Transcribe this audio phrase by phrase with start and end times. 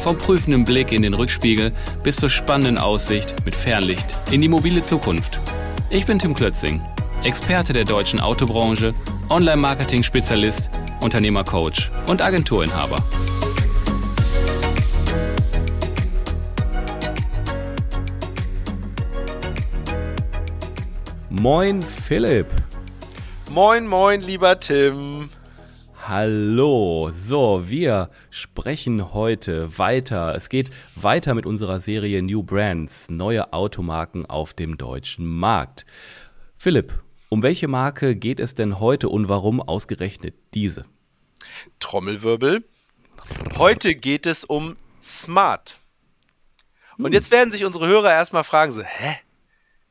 [0.00, 1.72] Vom prüfenden Blick in den Rückspiegel
[2.02, 5.38] bis zur spannenden Aussicht mit Fernlicht in die mobile Zukunft.
[5.90, 6.80] Ich bin Tim Klötzing,
[7.22, 8.94] Experte der deutschen Autobranche,
[9.28, 13.04] Online-Marketing-Spezialist, Unternehmercoach und Agenturinhaber.
[21.28, 22.46] Moin Philipp.
[23.50, 25.28] Moin, moin, lieber Tim.
[26.10, 30.34] Hallo, so, wir sprechen heute weiter.
[30.34, 35.86] Es geht weiter mit unserer Serie New Brands, neue Automarken auf dem deutschen Markt.
[36.56, 40.84] Philipp, um welche Marke geht es denn heute und warum ausgerechnet diese?
[41.78, 42.64] Trommelwirbel.
[43.56, 45.78] Heute geht es um Smart.
[46.98, 49.14] Und jetzt werden sich unsere Hörer erstmal fragen, so, hä?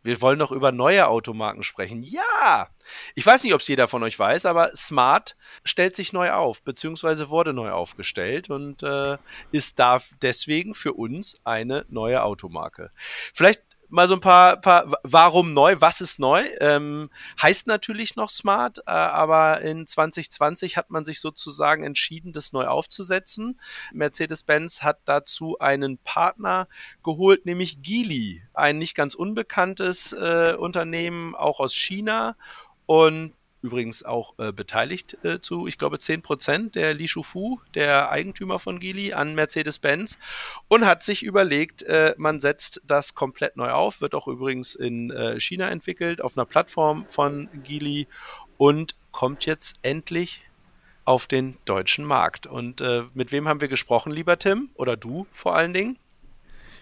[0.03, 2.03] Wir wollen doch über neue Automarken sprechen.
[2.03, 2.69] Ja!
[3.16, 6.64] Ich weiß nicht, ob es jeder von euch weiß, aber Smart stellt sich neu auf,
[6.64, 9.17] beziehungsweise wurde neu aufgestellt und äh,
[9.52, 12.92] ist da deswegen für uns eine neue Automarke.
[13.33, 16.44] Vielleicht mal so ein paar, paar warum neu, was ist neu?
[16.59, 17.09] Ähm,
[17.42, 22.66] heißt natürlich noch Smart, äh, aber in 2020 hat man sich sozusagen entschieden, das neu
[22.66, 23.60] aufzusetzen.
[23.92, 26.67] Mercedes-Benz hat dazu einen Partner
[27.04, 32.36] geholt, nämlich Geely, ein nicht ganz unbekanntes äh, Unternehmen, auch aus China.
[32.86, 38.11] Und übrigens auch äh, beteiligt äh, zu, ich glaube, 10 Prozent der Li Shufu, der
[38.11, 40.17] Eigentümer von Geely, an Mercedes-Benz
[40.67, 45.11] und hat sich überlegt, äh, man setzt das komplett neu auf, wird auch übrigens in
[45.11, 48.07] äh, China entwickelt, auf einer Plattform von Geely
[48.57, 50.45] und kommt jetzt endlich
[51.05, 52.45] auf den deutschen Markt.
[52.45, 54.69] Und äh, mit wem haben wir gesprochen, lieber Tim?
[54.75, 55.98] Oder du vor allen Dingen?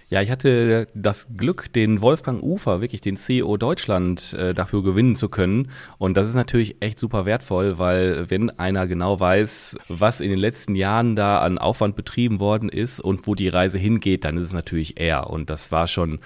[0.09, 5.17] Ja, ich hatte das Glück, den Wolfgang Ufer, wirklich den CEO Deutschland, äh, dafür gewinnen
[5.17, 5.69] zu können.
[5.97, 10.39] Und das ist natürlich echt super wertvoll, weil wenn einer genau weiß, was in den
[10.39, 14.45] letzten Jahren da an Aufwand betrieben worden ist und wo die Reise hingeht, dann ist
[14.45, 15.29] es natürlich er.
[15.29, 16.19] Und das war schon,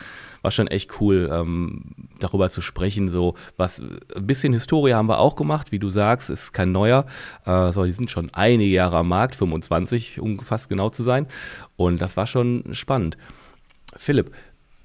[0.43, 1.85] war schon echt cool, ähm,
[2.19, 3.09] darüber zu sprechen.
[3.09, 3.81] So was,
[4.15, 7.07] ein bisschen Historie haben wir auch gemacht, wie du sagst, ist kein neuer.
[7.47, 11.25] Äh, so, die sind schon einige Jahre am Markt, 25, um fast genau zu sein.
[11.77, 13.17] Und das war schon spannend.
[13.95, 14.33] Philipp,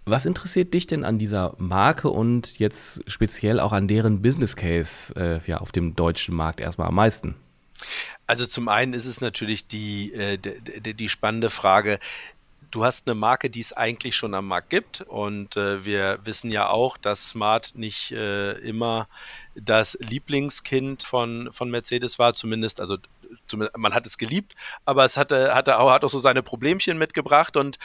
[0.04, 5.14] was interessiert dich denn an dieser Marke und jetzt speziell auch an deren Business Case
[5.16, 7.34] äh, ja, auf dem deutschen Markt erstmal am meisten?
[8.26, 11.98] Also zum einen ist es natürlich die, äh, die, die spannende Frage,
[12.70, 15.00] du hast eine Marke, die es eigentlich schon am Markt gibt.
[15.02, 19.08] Und äh, wir wissen ja auch, dass Smart nicht äh, immer
[19.54, 22.98] das Lieblingskind von, von Mercedes war, zumindest, also
[23.76, 24.54] man hat es geliebt,
[24.84, 27.56] aber es hatte, hatte auch, hat auch so seine Problemchen mitgebracht.
[27.56, 27.78] Und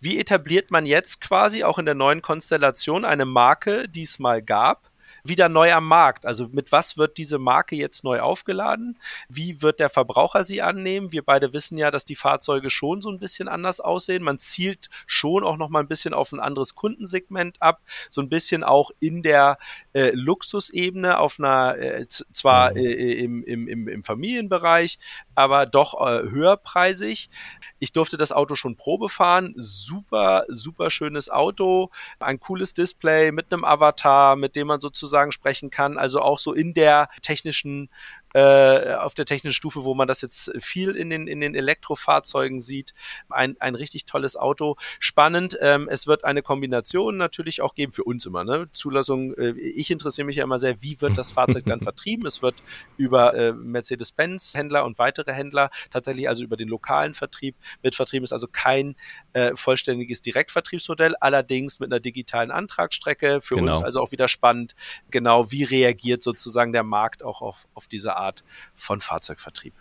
[0.00, 4.42] wie etabliert man jetzt quasi auch in der neuen Konstellation eine Marke, die es mal
[4.42, 4.87] gab?
[5.24, 6.26] Wieder neu am Markt.
[6.26, 8.98] Also mit was wird diese Marke jetzt neu aufgeladen?
[9.28, 11.12] Wie wird der Verbraucher sie annehmen?
[11.12, 14.22] Wir beide wissen ja, dass die Fahrzeuge schon so ein bisschen anders aussehen.
[14.22, 17.80] Man zielt schon auch noch mal ein bisschen auf ein anderes Kundensegment ab,
[18.10, 19.58] so ein bisschen auch in der
[19.92, 22.76] äh, Luxusebene auf einer äh, zwar mhm.
[22.78, 24.98] äh, im, im, im, im Familienbereich,
[25.34, 27.30] aber doch äh, höherpreisig.
[27.78, 29.54] Ich durfte das Auto schon Probe fahren.
[29.56, 31.90] Super, super schönes Auto.
[32.18, 35.98] Ein cooles Display mit einem Avatar, mit dem man sozusagen sprechen kann.
[35.98, 37.90] Also auch so in der technischen
[38.34, 42.60] äh, auf der technischen Stufe, wo man das jetzt viel in den, in den Elektrofahrzeugen
[42.60, 42.92] sieht.
[43.28, 44.76] Ein, ein richtig tolles Auto.
[45.00, 45.56] Spannend.
[45.60, 48.44] Ähm, es wird eine Kombination natürlich auch geben für uns immer.
[48.44, 48.68] Ne?
[48.72, 52.26] Zulassung, äh, ich interessiere mich ja immer sehr, wie wird das Fahrzeug dann vertrieben?
[52.26, 52.56] Es wird
[52.96, 58.24] über äh, Mercedes-Benz-Händler und weitere Händler tatsächlich also über den lokalen Vertrieb mit vertrieben.
[58.24, 58.96] Ist also kein
[59.32, 63.40] äh, vollständiges Direktvertriebsmodell, allerdings mit einer digitalen Antragsstrecke.
[63.40, 63.72] Für genau.
[63.72, 64.74] uns also auch wieder spannend,
[65.10, 68.44] genau wie reagiert sozusagen der Markt auch auf, auf diese Art
[68.74, 69.74] von Fahrzeugvertrieb.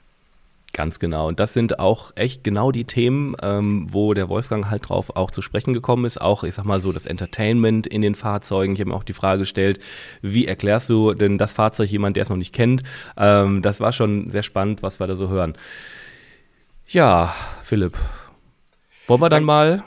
[0.74, 1.28] Ganz genau.
[1.28, 5.32] Und das sind auch echt genau die Themen, ähm, wo der Wolfgang halt drauf auch
[5.32, 6.22] zu sprechen gekommen ist.
[6.22, 8.74] Auch, ich sag mal so, das Entertainment in den Fahrzeugen.
[8.74, 9.80] Ich habe mir auch die Frage gestellt,
[10.22, 12.84] wie erklärst du denn das Fahrzeug jemand, der es noch nicht kennt?
[13.16, 15.58] Ähm, das war schon sehr spannend, was wir da so hören.
[16.88, 17.98] Ja, Philipp.
[19.08, 19.84] Wollen wir dann mal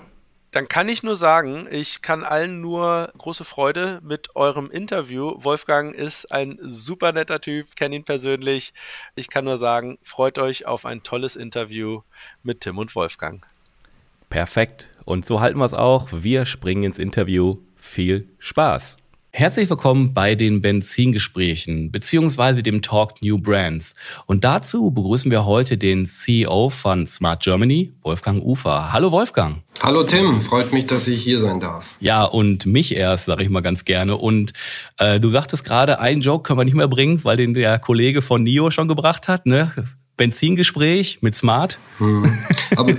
[0.50, 5.34] dann kann ich nur sagen, ich kann allen nur große Freude mit eurem Interview.
[5.36, 8.72] Wolfgang ist ein super netter Typ, kenne ihn persönlich.
[9.14, 12.02] Ich kann nur sagen, freut euch auf ein tolles Interview
[12.42, 13.46] mit Tim und Wolfgang.
[14.28, 14.90] Perfekt.
[15.04, 16.08] Und so halten wir es auch.
[16.12, 17.58] Wir springen ins Interview.
[17.76, 18.99] Viel Spaß.
[19.32, 23.94] Herzlich willkommen bei den Benzingesprächen beziehungsweise dem Talk New Brands.
[24.26, 28.92] Und dazu begrüßen wir heute den CEO von Smart Germany, Wolfgang Ufer.
[28.92, 29.58] Hallo Wolfgang.
[29.80, 31.94] Hallo Tim, freut mich, dass ich hier sein darf.
[32.00, 34.16] Ja, und mich erst, sage ich mal ganz gerne.
[34.16, 34.52] Und
[34.98, 38.22] äh, du sagtest gerade, einen Joke können wir nicht mehr bringen, weil den der Kollege
[38.22, 39.46] von NIO schon gebracht hat.
[39.46, 39.70] Ne?
[40.20, 41.78] Benzingespräch mit Smart.
[41.96, 42.30] Hm.
[42.76, 42.94] Aber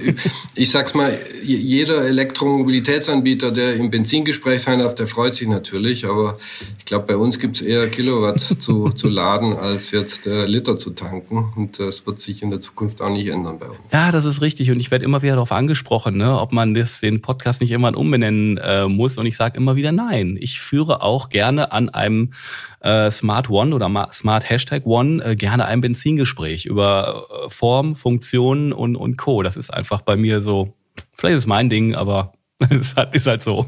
[0.55, 6.05] ich sag's mal, jeder Elektromobilitätsanbieter, der im Benzingespräch sein darf, der freut sich natürlich.
[6.05, 6.39] Aber
[6.79, 10.89] ich glaube, bei uns gibt's eher Kilowatt zu, zu laden, als jetzt äh, Liter zu
[10.89, 11.53] tanken.
[11.55, 13.77] Und das wird sich in der Zukunft auch nicht ändern bei uns.
[13.93, 14.71] Ja, das ist richtig.
[14.71, 17.95] Und ich werde immer wieder darauf angesprochen, ne, ob man das, den Podcast nicht immer
[17.95, 19.19] umbenennen äh, muss.
[19.19, 20.39] Und ich sage immer wieder nein.
[20.41, 22.31] Ich führe auch gerne an einem
[22.81, 28.73] äh, Smart One oder Smart Hashtag One äh, gerne ein Benzingespräch über äh, Form, Funktionen
[28.73, 29.43] und, und Co.
[29.43, 30.73] Das ist einfach bei mir so,
[31.13, 32.33] vielleicht ist mein Ding, aber
[32.69, 33.65] es ist halt so.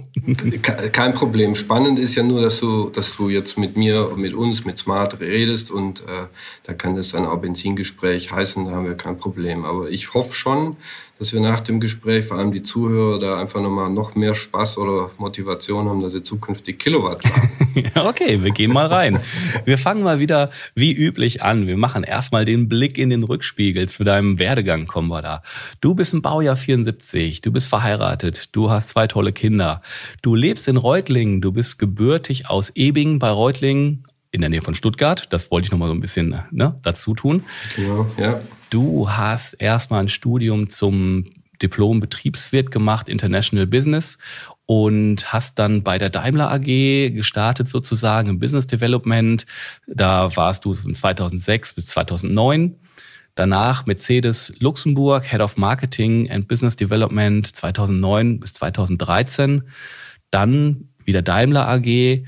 [0.91, 1.55] Kein Problem.
[1.55, 4.77] Spannend ist ja nur, dass du, dass du jetzt mit mir und mit uns, mit
[4.77, 6.27] Smart redest und äh,
[6.63, 9.65] da kann das dann auch Benzingespräch heißen, da haben wir kein Problem.
[9.65, 10.77] Aber ich hoffe schon,
[11.19, 14.77] dass wir nach dem Gespräch, vor allem die Zuhörer, da einfach nochmal noch mehr Spaß
[14.77, 17.51] oder Motivation haben, dass sie zukünftig Kilowatt haben.
[18.07, 19.19] okay, wir gehen mal rein.
[19.65, 21.67] Wir fangen mal wieder wie üblich an.
[21.67, 23.87] Wir machen erstmal den Blick in den Rückspiegel.
[23.87, 25.43] Zu deinem Werdegang kommen wir da.
[25.81, 29.81] Du bist im Baujahr 74, du bist verheiratet, du hast zwei tolle Kinder.
[30.21, 34.75] Du lebst in Reutlingen, du bist gebürtig aus Ebing bei Reutlingen in der Nähe von
[34.75, 35.27] Stuttgart.
[35.29, 37.43] Das wollte ich nochmal so ein bisschen ne, dazu tun.
[37.75, 38.41] Genau, ja.
[38.73, 41.25] Du hast erstmal ein Studium zum
[41.61, 44.17] Diplom-Betriebswirt gemacht, International Business,
[44.65, 49.45] und hast dann bei der Daimler AG gestartet sozusagen im Business Development.
[49.85, 52.75] Da warst du von 2006 bis 2009.
[53.35, 59.61] Danach Mercedes Luxemburg, Head of Marketing and Business Development 2009 bis 2013.
[60.31, 62.25] Dann wieder Daimler AG,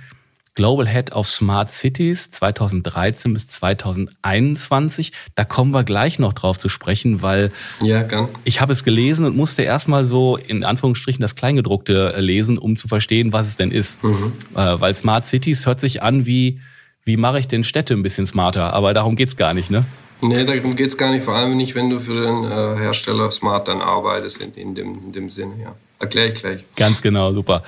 [0.55, 5.11] Global Head of Smart Cities 2013 bis 2021.
[5.35, 8.29] Da kommen wir gleich noch drauf zu sprechen, weil ja, gern.
[8.45, 12.77] ich habe es gelesen und musste erstmal so in Anführungsstrichen das Kleingedruckte äh, lesen, um
[12.77, 14.01] zu verstehen, was es denn ist.
[14.03, 14.31] Mhm.
[14.55, 16.61] Äh, weil Smart Cities hört sich an wie,
[17.03, 19.85] wie mache ich denn Städte ein bisschen smarter, aber darum geht's gar nicht, ne?
[20.21, 23.29] Nee, darum geht es gar nicht, vor allem nicht, wenn du für den äh, Hersteller
[23.31, 25.75] Smart dann arbeitest, in, in, dem, in dem Sinne, ja.
[25.99, 26.59] Erkläre ich gleich.
[26.75, 27.63] Ganz genau, super.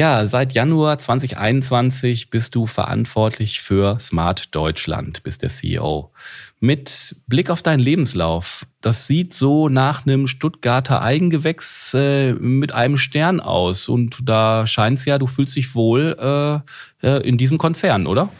[0.00, 6.10] Ja, seit Januar 2021 bist du verantwortlich für Smart Deutschland, bist der CEO.
[6.58, 12.96] Mit Blick auf deinen Lebenslauf, das sieht so nach einem Stuttgarter Eigengewächs äh, mit einem
[12.96, 13.90] Stern aus.
[13.90, 18.30] Und da scheint es ja, du fühlst dich wohl äh, äh in diesem Konzern, oder?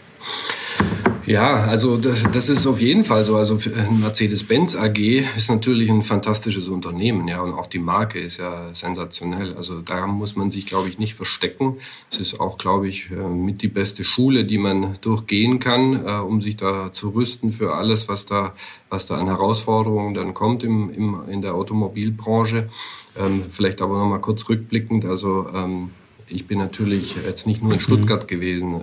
[1.31, 3.37] Ja, also das, das, ist auf jeden Fall so.
[3.37, 3.57] Also
[3.89, 4.99] Mercedes-Benz AG
[5.37, 9.55] ist natürlich ein fantastisches Unternehmen, ja, und auch die Marke ist ja sensationell.
[9.55, 11.77] Also da muss man sich, glaube ich, nicht verstecken.
[12.11, 16.19] Es ist auch, glaube ich, äh, mit die beste Schule, die man durchgehen kann, äh,
[16.19, 18.53] um sich da zu rüsten für alles, was da,
[18.89, 22.69] was da an Herausforderungen dann kommt im, im, in der Automobilbranche.
[23.17, 25.05] Ähm, vielleicht aber noch mal kurz rückblickend.
[25.05, 25.91] Also ähm,
[26.27, 28.81] ich bin natürlich jetzt nicht nur in Stuttgart gewesen.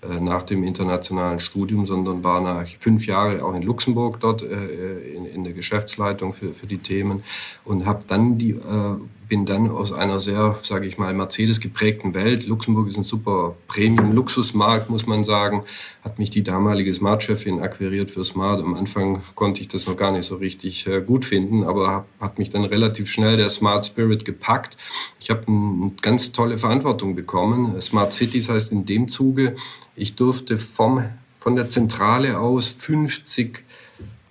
[0.00, 5.12] Äh, nach dem internationalen Studium, sondern war nach fünf Jahren auch in Luxemburg dort äh,
[5.12, 7.24] in, in, der Geschäftsleitung für, für die Themen
[7.64, 8.94] und habe dann die äh,
[9.28, 12.46] bin dann aus einer sehr, sage ich mal, Mercedes geprägten Welt.
[12.46, 15.64] Luxemburg ist ein super Premium-Luxusmarkt, muss man sagen.
[16.02, 18.62] Hat mich die damalige Smart-Chefin akquiriert für Smart.
[18.62, 22.48] Am Anfang konnte ich das noch gar nicht so richtig gut finden, aber hat mich
[22.48, 24.78] dann relativ schnell der Smart Spirit gepackt.
[25.20, 27.78] Ich habe eine ganz tolle Verantwortung bekommen.
[27.82, 29.56] Smart Cities heißt in dem Zuge,
[29.98, 31.04] ich durfte vom,
[31.38, 33.64] von der Zentrale aus 50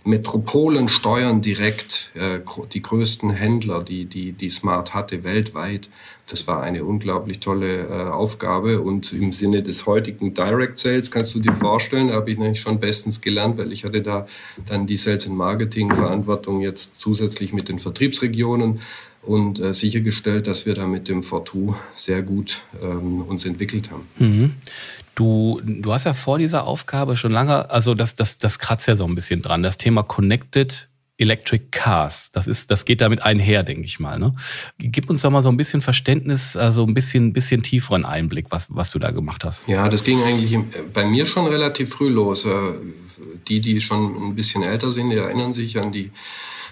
[0.07, 2.39] Metropolen steuern direkt äh,
[2.71, 5.89] die größten Händler, die, die, die Smart hatte weltweit.
[6.29, 11.36] Das war eine unglaublich tolle äh, Aufgabe und im Sinne des heutigen Direct Sales kannst
[11.36, 14.27] du dir vorstellen, habe ich nämlich schon bestens gelernt, weil ich hatte da
[14.65, 18.79] dann die Sales and Marketing Verantwortung jetzt zusätzlich mit den Vertriebsregionen
[19.24, 24.07] und äh, sichergestellt, dass wir da mit dem Fortu sehr gut ähm, uns entwickelt haben.
[24.19, 24.53] Mhm.
[25.17, 28.93] Du, du hast ja vor dieser Aufgabe schon lange, also das, das, das kratzt ja
[28.93, 32.29] so ein bisschen dran, das Thema Connected Electric Cars.
[32.33, 34.19] Das ist, das geht damit einher, denke ich mal.
[34.19, 34.36] Ne?
[34.77, 38.67] Gib uns doch mal so ein bisschen Verständnis, also ein bisschen, bisschen tieferen Einblick, was,
[38.69, 39.67] was du da gemacht hast.
[39.67, 40.55] Ja, das ging eigentlich
[40.93, 42.45] bei mir schon relativ früh los.
[42.45, 42.51] Äh,
[43.47, 46.12] die, die schon ein bisschen älter sind, die erinnern sich an die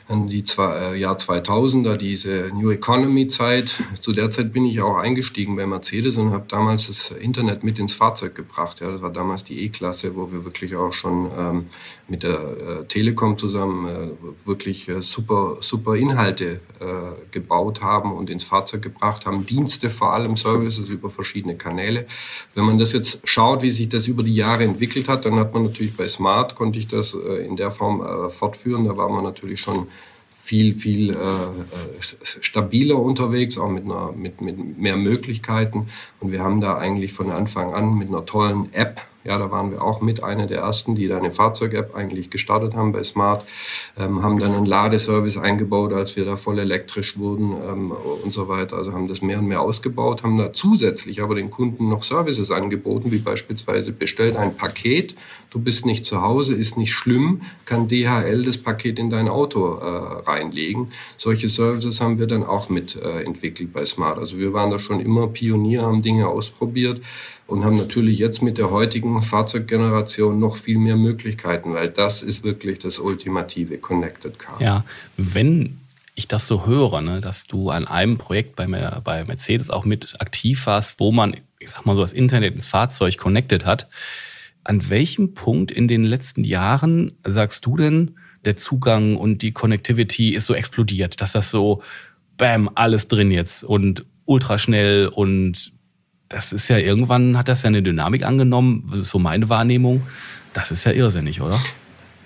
[0.07, 3.79] dann die zwei, äh, Jahr 2000er, diese New Economy Zeit.
[3.99, 7.79] Zu der Zeit bin ich auch eingestiegen bei Mercedes und habe damals das Internet mit
[7.79, 8.81] ins Fahrzeug gebracht.
[8.81, 11.65] Ja, das war damals die E-Klasse, wo wir wirklich auch schon ähm,
[12.07, 16.85] mit der äh, Telekom zusammen äh, wirklich äh, super, super Inhalte äh,
[17.31, 19.47] gebaut haben und ins Fahrzeug gebracht haben.
[19.47, 22.05] Dienste vor allem, Services über verschiedene Kanäle.
[22.53, 25.53] Wenn man das jetzt schaut, wie sich das über die Jahre entwickelt hat, dann hat
[25.53, 28.85] man natürlich bei Smart, konnte ich das äh, in der Form fortführen.
[28.85, 29.87] Da war man natürlich schon
[30.45, 31.15] viel, viel äh,
[32.39, 35.89] stabiler unterwegs, auch mit, einer, mit, mit mehr Möglichkeiten.
[36.19, 39.71] Und wir haben da eigentlich von Anfang an mit einer tollen App ja, da waren
[39.71, 43.43] wir auch mit einer der ersten, die da eine Fahrzeug-App eigentlich gestartet haben bei Smart,
[43.97, 48.47] ähm, haben dann einen Ladeservice eingebaut, als wir da voll elektrisch wurden ähm, und so
[48.47, 48.77] weiter.
[48.77, 52.51] Also haben das mehr und mehr ausgebaut, haben da zusätzlich aber den Kunden noch Services
[52.51, 55.15] angeboten, wie beispielsweise bestellt ein Paket,
[55.55, 59.75] du bist nicht zu Hause, ist nicht schlimm, kann DHL das Paket in dein Auto
[59.75, 60.91] äh, reinlegen.
[61.15, 64.19] Solche Services haben wir dann auch mit äh, bei Smart.
[64.19, 67.01] Also wir waren da schon immer Pionier, haben Dinge ausprobiert
[67.47, 72.43] und haben natürlich jetzt mit der heutigen Fahrzeuggeneration noch viel mehr Möglichkeiten, weil das ist
[72.43, 74.61] wirklich das ultimative Connected Car.
[74.61, 74.83] Ja,
[75.15, 75.77] wenn
[76.15, 80.19] ich das so höre, ne, dass du an einem Projekt bei, bei Mercedes auch mit
[80.19, 83.87] aktiv warst, wo man, ich sag mal so, das Internet ins Fahrzeug connected hat,
[84.65, 90.35] an welchem Punkt in den letzten Jahren sagst du denn, der Zugang und die Connectivity
[90.35, 91.81] ist so explodiert, dass das so,
[92.37, 95.71] bam, alles drin jetzt und ultraschnell und
[96.29, 100.01] das ist ja irgendwann hat das ja eine Dynamik angenommen, das ist so meine Wahrnehmung.
[100.53, 101.59] Das ist ja irrsinnig, oder?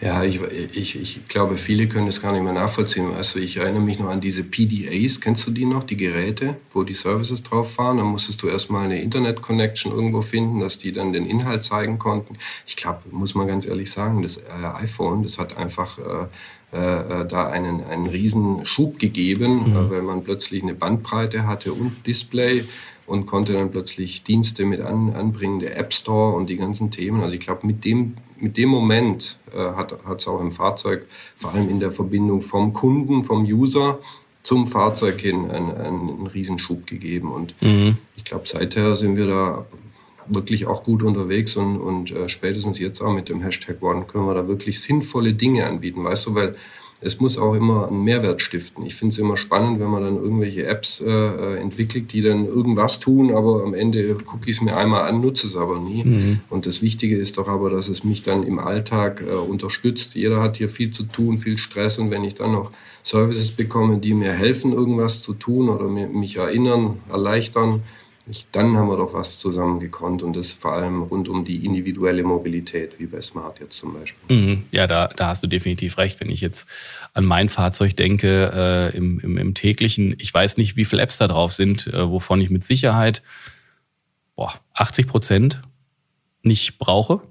[0.01, 0.39] Ja, ich,
[0.73, 3.13] ich, ich glaube, viele können das gar nicht mehr nachvollziehen.
[3.17, 6.83] Also ich erinnere mich noch an diese PDAs, kennst du die noch, die Geräte, wo
[6.83, 7.97] die Services drauf fahren?
[7.97, 12.37] Dann musstest du erstmal eine Internet-Connection irgendwo finden, dass die dann den Inhalt zeigen konnten.
[12.65, 14.43] Ich glaube, muss man ganz ehrlich sagen, das äh,
[14.75, 16.27] iPhone, das hat einfach äh,
[16.71, 19.89] äh, da einen, einen riesen Schub gegeben, mhm.
[19.89, 22.63] weil man plötzlich eine Bandbreite hatte und Display
[23.05, 27.21] und konnte dann plötzlich Dienste mit an, anbringen, der App Store und die ganzen Themen.
[27.21, 31.05] Also ich glaube, mit dem, mit dem Moment äh, hat es auch im Fahrzeug,
[31.37, 33.99] vor allem in der Verbindung vom Kunden, vom User
[34.43, 37.31] zum Fahrzeug hin, einen, einen Riesenschub gegeben.
[37.31, 37.97] Und mhm.
[38.15, 39.65] ich glaube, seither sind wir da
[40.27, 44.25] wirklich auch gut unterwegs und, und äh, spätestens jetzt auch mit dem Hashtag One können
[44.25, 46.55] wir da wirklich sinnvolle Dinge anbieten, weißt du, weil
[47.01, 48.85] es muss auch immer einen Mehrwert stiften.
[48.85, 52.45] Ich finde es immer spannend, wenn man dann irgendwelche Apps äh, äh, entwickelt, die dann
[52.45, 56.03] irgendwas tun, aber am Ende gucke ich es mir einmal an, nutze es aber nie.
[56.03, 56.39] Mhm.
[56.49, 60.15] Und das Wichtige ist doch aber, dass es mich dann im Alltag äh, unterstützt.
[60.15, 62.71] Jeder hat hier viel zu tun, viel Stress und wenn ich dann noch
[63.03, 67.81] Services bekomme, die mir helfen, irgendwas zu tun oder mich erinnern, erleichtern,
[68.29, 71.65] ich, dann haben wir doch was zusammen gekonnt und das vor allem rund um die
[71.65, 74.35] individuelle Mobilität, wie bei Smart jetzt zum Beispiel.
[74.35, 74.63] Mhm.
[74.71, 76.19] Ja, da, da hast du definitiv recht.
[76.19, 76.67] Wenn ich jetzt
[77.13, 78.51] an mein Fahrzeug denke,
[78.93, 82.09] äh, im, im, im, täglichen, ich weiß nicht, wie viele Apps da drauf sind, äh,
[82.09, 83.21] wovon ich mit Sicherheit
[84.35, 85.61] boah, 80 Prozent
[86.43, 87.21] nicht brauche.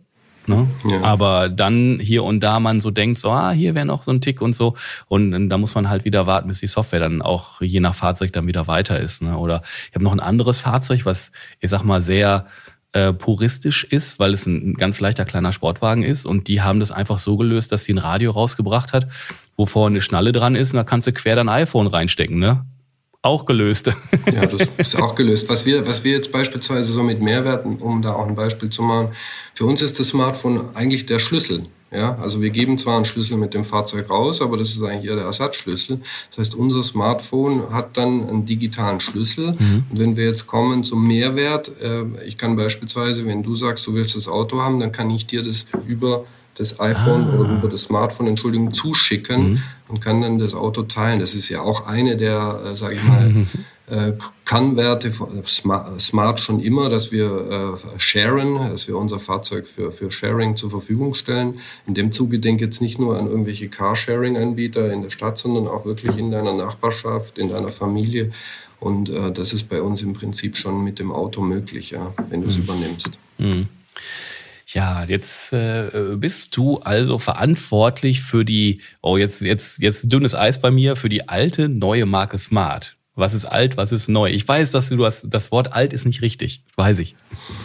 [0.49, 0.67] Ne?
[0.91, 1.03] Ja.
[1.03, 4.21] Aber dann hier und da man so denkt, so, ah, hier wäre noch so ein
[4.21, 4.75] Tick und so.
[5.07, 7.95] Und, und da muss man halt wieder warten, bis die Software dann auch je nach
[7.95, 9.23] Fahrzeug dann wieder weiter ist.
[9.23, 9.37] Ne?
[9.37, 12.47] Oder ich habe noch ein anderes Fahrzeug, was, ich sag mal, sehr
[12.93, 16.25] äh, puristisch ist, weil es ein ganz leichter kleiner Sportwagen ist.
[16.25, 19.09] Und die haben das einfach so gelöst, dass sie ein Radio rausgebracht hat,
[19.57, 22.39] wo vorne eine Schnalle dran ist und da kannst du quer dein iPhone reinstecken.
[22.39, 22.65] Ne?
[23.23, 23.91] Auch gelöst.
[24.33, 25.49] Ja, das ist auch gelöst.
[25.49, 28.83] Was wir, was wir jetzt beispielsweise so mit Mehrwerten, um da auch ein Beispiel zu
[28.83, 29.09] machen,
[29.55, 31.63] für uns ist das Smartphone eigentlich der Schlüssel.
[31.91, 35.07] Ja, also wir geben zwar einen Schlüssel mit dem Fahrzeug raus, aber das ist eigentlich
[35.07, 36.03] eher der Ersatzschlüssel.
[36.31, 39.53] Das heißt, unser Smartphone hat dann einen digitalen Schlüssel.
[39.59, 39.85] Mhm.
[39.91, 43.95] Und wenn wir jetzt kommen zum Mehrwert, äh, ich kann beispielsweise, wenn du sagst, du
[43.95, 46.27] willst das Auto haben, dann kann ich dir das über
[46.59, 47.39] das iPhone ah.
[47.39, 49.63] oder über das Smartphone, Entschuldigung, zuschicken mhm.
[49.89, 51.21] und kann dann das Auto teilen.
[51.21, 53.47] Das ist ja auch eine der, äh, sage ich mal,
[53.91, 54.13] äh,
[54.45, 59.93] Kannwerte von Smart, Smart schon immer, dass wir äh, sharen, dass wir unser Fahrzeug für,
[59.93, 61.61] für Sharing zur Verfügung stellen.
[61.87, 65.85] In dem Zuge denke jetzt nicht nur an irgendwelche Carsharing-Anbieter in der Stadt, sondern auch
[65.85, 68.33] wirklich in deiner Nachbarschaft, in deiner Familie.
[68.81, 72.43] Und äh, das ist bei uns im Prinzip schon mit dem Auto möglich, ja, wenn
[72.43, 72.63] du es mhm.
[72.63, 73.11] übernimmst.
[73.39, 73.69] Mhm.
[74.71, 80.61] Ja, jetzt äh, bist du also verantwortlich für die, oh, jetzt, jetzt, jetzt dünnes Eis
[80.61, 82.98] bei mir, für die alte neue Marke Smart.
[83.19, 84.31] Was ist alt, was ist neu?
[84.31, 87.17] Ich weiß, dass du hast, das Wort alt ist nicht richtig, weiß ich.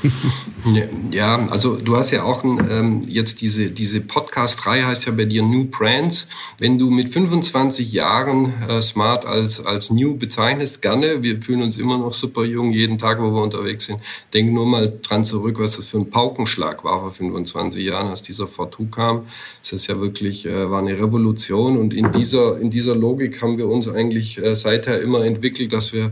[1.12, 5.44] ja, also du hast ja auch ähm, jetzt diese, diese Podcast-Reihe heißt ja bei dir
[5.44, 6.28] New Brands.
[6.58, 11.22] Wenn du mit 25 Jahren äh, Smart als, als New bezeichnest, gerne.
[11.22, 14.00] Wir fühlen uns immer noch super jung, jeden Tag, wo wir unterwegs sind.
[14.34, 18.24] Denk nur mal dran zurück, was das für ein Paukenschlag war vor 25 Jahren, als
[18.24, 19.28] dieser V2 kam.
[19.62, 23.60] Das ist ja wirklich, äh, war eine Revolution und in dieser, in dieser Logik haben
[23.60, 26.12] wir uns eigentlich äh, seither immer entwickelt entwickelt, dass wir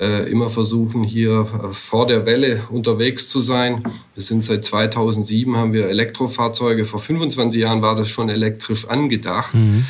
[0.00, 3.82] äh, immer versuchen, hier äh, vor der Welle unterwegs zu sein.
[4.14, 6.84] Wir sind seit 2007, haben wir Elektrofahrzeuge.
[6.84, 9.54] Vor 25 Jahren war das schon elektrisch angedacht.
[9.54, 9.84] Mhm.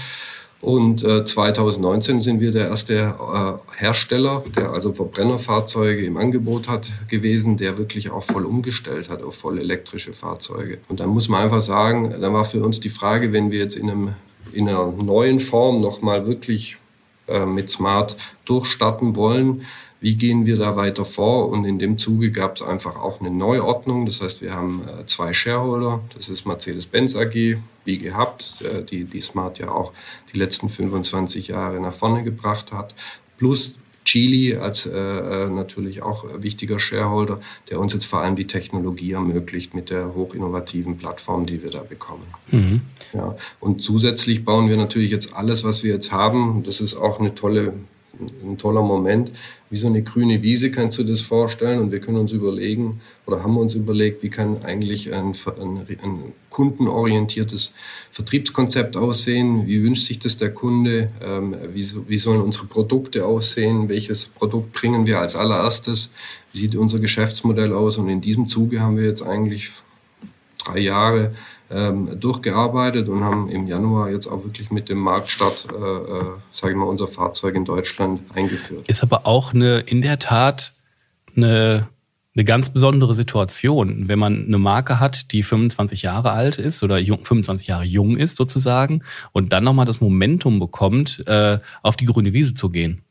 [0.61, 6.89] Und äh, 2019 sind wir der erste äh, Hersteller, der also Verbrennerfahrzeuge im Angebot hat
[7.09, 10.79] gewesen, der wirklich auch voll umgestellt hat auf voll elektrische Fahrzeuge.
[10.89, 13.77] Und dann muss man einfach sagen, dann war für uns die Frage, wenn wir jetzt
[13.77, 14.15] in, einem,
[14.53, 16.79] in einer neuen Form nochmal wirklich
[17.29, 19.67] äh, mit Smart durchstarten wollen.
[20.01, 21.49] Wie gehen wir da weiter vor?
[21.49, 24.07] Und in dem Zuge gab es einfach auch eine Neuordnung.
[24.07, 26.01] Das heißt, wir haben äh, zwei Shareholder.
[26.15, 29.93] Das ist Mercedes-Benz AG, wie gehabt, äh, die, die Smart ja auch
[30.33, 32.95] die letzten 25 Jahre nach vorne gebracht hat.
[33.39, 38.47] Plus Chile als äh, äh, natürlich auch wichtiger Shareholder, der uns jetzt vor allem die
[38.47, 42.25] Technologie ermöglicht mit der hochinnovativen Plattform, die wir da bekommen.
[42.51, 42.81] Mhm.
[43.13, 46.63] Ja, und zusätzlich bauen wir natürlich jetzt alles, was wir jetzt haben.
[46.65, 47.75] Das ist auch eine tolle
[48.43, 49.31] ein toller Moment.
[49.71, 53.43] Wie so eine grüne Wiese kannst du das vorstellen und wir können uns überlegen oder
[53.43, 57.75] haben uns überlegt, wie kann eigentlich ein, ein, ein kundenorientiertes
[58.11, 59.67] Vertriebskonzept aussehen?
[59.67, 61.11] Wie wünscht sich das der Kunde?
[61.23, 63.89] Ähm, wie, wie sollen unsere Produkte aussehen?
[63.89, 66.11] Welches Produkt bringen wir als allererstes?
[66.53, 67.99] Wie sieht unser Geschäftsmodell aus?
[67.99, 69.71] Und in diesem Zuge haben wir jetzt eigentlich
[70.65, 71.35] drei Jahre
[71.71, 76.73] ähm, durchgearbeitet und haben im Januar jetzt auch wirklich mit dem Marktstart, äh, äh, sage
[76.73, 78.89] ich mal, unser Fahrzeug in Deutschland eingeführt.
[78.89, 80.73] Ist aber auch eine, in der Tat
[81.37, 81.89] eine,
[82.35, 86.99] eine ganz besondere Situation, wenn man eine Marke hat, die 25 Jahre alt ist oder
[86.99, 92.07] jung, 25 Jahre jung ist sozusagen und dann nochmal das Momentum bekommt, äh, auf die
[92.07, 93.03] grüne Wiese zu gehen.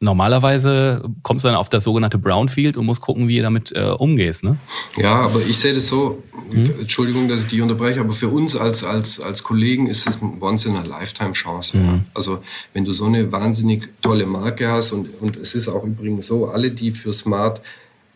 [0.00, 3.90] Normalerweise kommst du dann auf das sogenannte Brownfield und musst gucken, wie du damit äh,
[3.90, 4.44] umgehst.
[4.44, 4.56] Ne?
[4.96, 6.64] Ja, aber ich sehe das so, hm?
[6.80, 10.40] Entschuldigung, dass ich dich unterbreche, aber für uns als, als, als Kollegen ist es ein
[10.40, 11.78] Once-in-a-Lifetime-Chance.
[11.78, 12.04] Mhm.
[12.14, 12.38] Also
[12.74, 16.46] wenn du so eine wahnsinnig tolle Marke hast und, und es ist auch übrigens so,
[16.46, 17.60] alle, die für Smart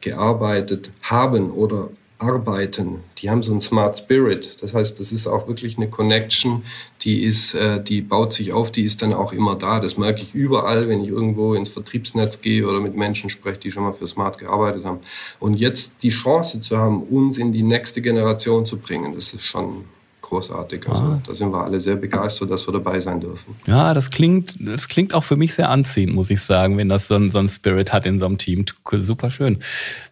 [0.00, 1.88] gearbeitet haben oder
[2.22, 3.00] arbeiten.
[3.18, 4.62] Die haben so einen Smart Spirit.
[4.62, 6.62] Das heißt, das ist auch wirklich eine Connection,
[7.02, 9.80] die ist, äh, die baut sich auf, die ist dann auch immer da.
[9.80, 13.70] Das merke ich überall, wenn ich irgendwo ins Vertriebsnetz gehe oder mit Menschen spreche, die
[13.70, 15.00] schon mal für Smart gearbeitet haben.
[15.40, 19.44] Und jetzt die Chance zu haben, uns in die nächste Generation zu bringen, das ist
[19.44, 19.84] schon
[20.32, 20.88] großartig.
[20.88, 21.22] Also ah.
[21.26, 23.54] da sind wir alle sehr begeistert, dass wir dabei sein dürfen.
[23.66, 27.08] Ja, das klingt, das klingt auch für mich sehr anziehend, muss ich sagen, wenn das
[27.08, 28.64] so ein, so ein Spirit hat in so einem Team.
[29.00, 29.58] Super schön.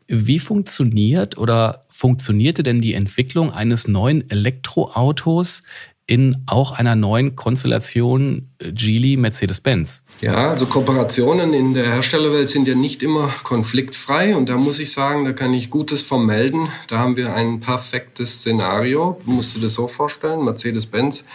[0.08, 5.62] Wie funktioniert oder funktionierte denn die Entwicklung eines neuen Elektroautos
[6.10, 10.02] in auch einer neuen Konstellation äh, Geely Mercedes-Benz?
[10.20, 14.90] Ja, also Kooperationen in der Herstellerwelt sind ja nicht immer konfliktfrei und da muss ich
[14.90, 16.66] sagen, da kann ich Gutes vermelden.
[16.88, 19.20] Da haben wir ein perfektes Szenario.
[19.24, 21.26] Du musst dir das so vorstellen, Mercedes-Benz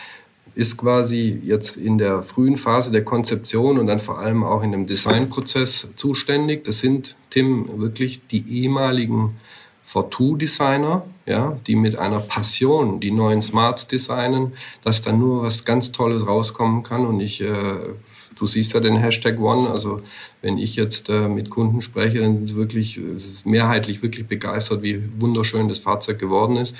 [0.55, 4.73] ist quasi jetzt in der frühen Phase der Konzeption und dann vor allem auch in
[4.73, 6.65] dem Designprozess zuständig.
[6.65, 9.38] Das sind, Tim, wirklich die ehemaligen
[9.95, 14.53] V2-Designer, ja, die mit einer Passion die neuen Smarts designen,
[14.84, 17.05] dass da nur was ganz Tolles rauskommen kann.
[17.05, 17.77] Und ich, äh,
[18.36, 20.01] du siehst ja den Hashtag One, also
[20.41, 24.84] wenn ich jetzt äh, mit Kunden spreche, dann sind es wirklich, ist mehrheitlich wirklich begeistert,
[24.84, 26.75] wie wunderschön das Fahrzeug geworden ist.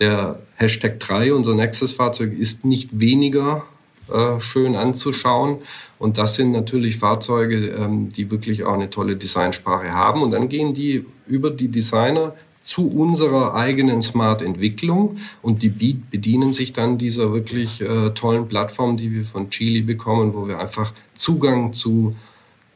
[0.00, 3.64] Der Hashtag 3, unser Nexus-Fahrzeug, ist nicht weniger
[4.12, 5.58] äh, schön anzuschauen.
[5.98, 10.22] Und das sind natürlich Fahrzeuge, ähm, die wirklich auch eine tolle Designsprache haben.
[10.22, 16.72] Und dann gehen die über die Designer zu unserer eigenen Smart-Entwicklung und die bedienen sich
[16.72, 21.72] dann dieser wirklich äh, tollen Plattform, die wir von Chili bekommen, wo wir einfach Zugang
[21.74, 22.16] zu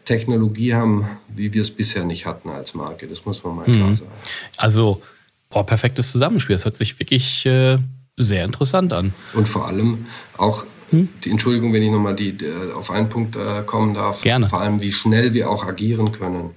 [0.05, 3.07] Technologie haben, wie wir es bisher nicht hatten als Marke.
[3.07, 3.97] Das muss man mal klar mhm.
[3.97, 4.11] sagen.
[4.57, 5.03] Also
[5.51, 6.57] Boah, perfektes Zusammenspiel.
[6.57, 7.79] Das hört sich wirklich äh,
[8.17, 9.15] sehr interessant an.
[9.33, 11.09] Und vor allem auch hm?
[11.25, 14.23] die Entschuldigung, wenn ich nochmal die, äh, auf einen Punkt äh, kommen darf.
[14.23, 14.49] Gerne.
[14.49, 16.51] Vor allem, wie schnell wir auch agieren können.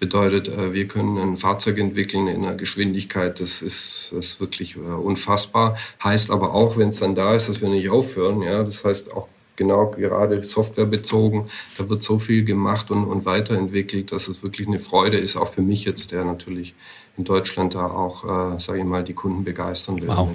[0.00, 4.40] Das bedeutet, äh, wir können ein Fahrzeug entwickeln in einer Geschwindigkeit, das ist, das ist
[4.40, 5.76] wirklich äh, unfassbar.
[6.02, 8.42] Heißt aber auch, wenn es dann da ist, dass wir nicht aufhören.
[8.42, 8.62] Ja?
[8.62, 14.26] Das heißt auch genau gerade softwarebezogen, da wird so viel gemacht und, und weiterentwickelt, dass
[14.26, 16.74] es wirklich eine Freude ist, auch für mich jetzt, der natürlich
[17.18, 20.08] in Deutschland da auch, äh, sage ich mal, die Kunden begeistern will.
[20.08, 20.30] Wow.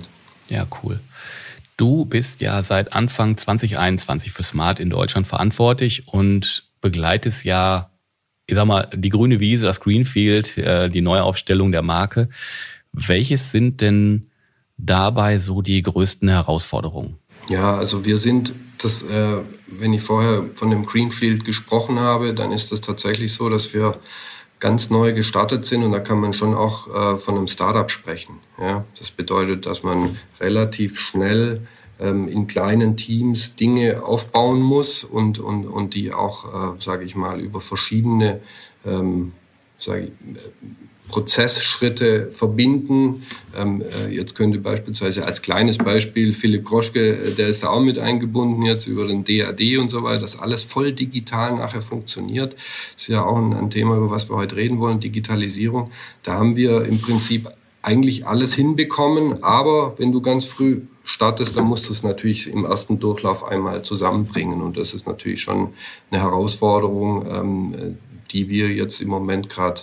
[0.47, 0.99] Ja, cool.
[1.75, 7.89] Du bist ja seit Anfang 2021 für Smart in Deutschland verantwortlich und begleitest ja
[8.47, 12.29] ich sag mal, die grüne Wiese, das Greenfield, äh, die Neuaufstellung der Marke.
[12.91, 14.29] Welches sind denn
[14.77, 17.17] dabei so die größten Herausforderungen?
[17.49, 22.51] Ja, also wir sind das, äh, wenn ich vorher von dem Greenfield gesprochen habe, dann
[22.51, 23.97] ist das tatsächlich so, dass wir
[24.59, 28.35] ganz neu gestartet sind und da kann man schon auch äh, von einem Startup sprechen.
[28.59, 28.85] Ja?
[28.97, 31.61] Das bedeutet, dass man relativ schnell
[32.27, 37.39] in kleinen Teams Dinge aufbauen muss und, und, und die auch, äh, sage ich mal,
[37.39, 38.41] über verschiedene
[38.85, 39.31] ähm,
[39.79, 40.11] ich,
[41.07, 43.23] Prozessschritte verbinden.
[43.55, 47.81] Ähm, äh, jetzt könnte beispielsweise als kleines Beispiel Philipp Groschke, äh, der ist da auch
[47.81, 52.53] mit eingebunden jetzt über den DAD und so weiter, dass alles voll digital nachher funktioniert.
[52.53, 55.91] Das ist ja auch ein, ein Thema, über was wir heute reden wollen, Digitalisierung.
[56.23, 57.49] Da haben wir im Prinzip
[57.83, 62.65] eigentlich alles hinbekommen, aber wenn du ganz früh startest, dann musst du es natürlich im
[62.65, 64.61] ersten Durchlauf einmal zusammenbringen.
[64.61, 65.73] Und das ist natürlich schon
[66.11, 67.97] eine Herausforderung, ähm,
[68.31, 69.81] die wir jetzt im Moment gerade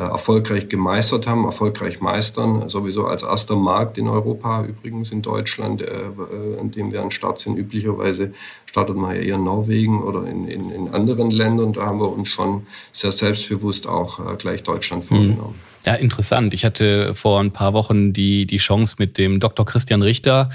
[0.00, 2.68] erfolgreich gemeistert haben, erfolgreich meistern.
[2.68, 7.10] Sowieso als erster Markt in Europa, übrigens in Deutschland, äh, äh, an dem wir an
[7.10, 7.56] Start sind.
[7.56, 8.32] Üblicherweise
[8.64, 11.74] startet man ja eher in Norwegen oder in, in, in anderen Ländern.
[11.74, 15.58] Da haben wir uns schon sehr selbstbewusst auch gleich Deutschland vorgenommen.
[15.84, 16.54] Ja, interessant.
[16.54, 19.66] Ich hatte vor ein paar Wochen die, die Chance mit dem Dr.
[19.66, 20.50] Christian Richter,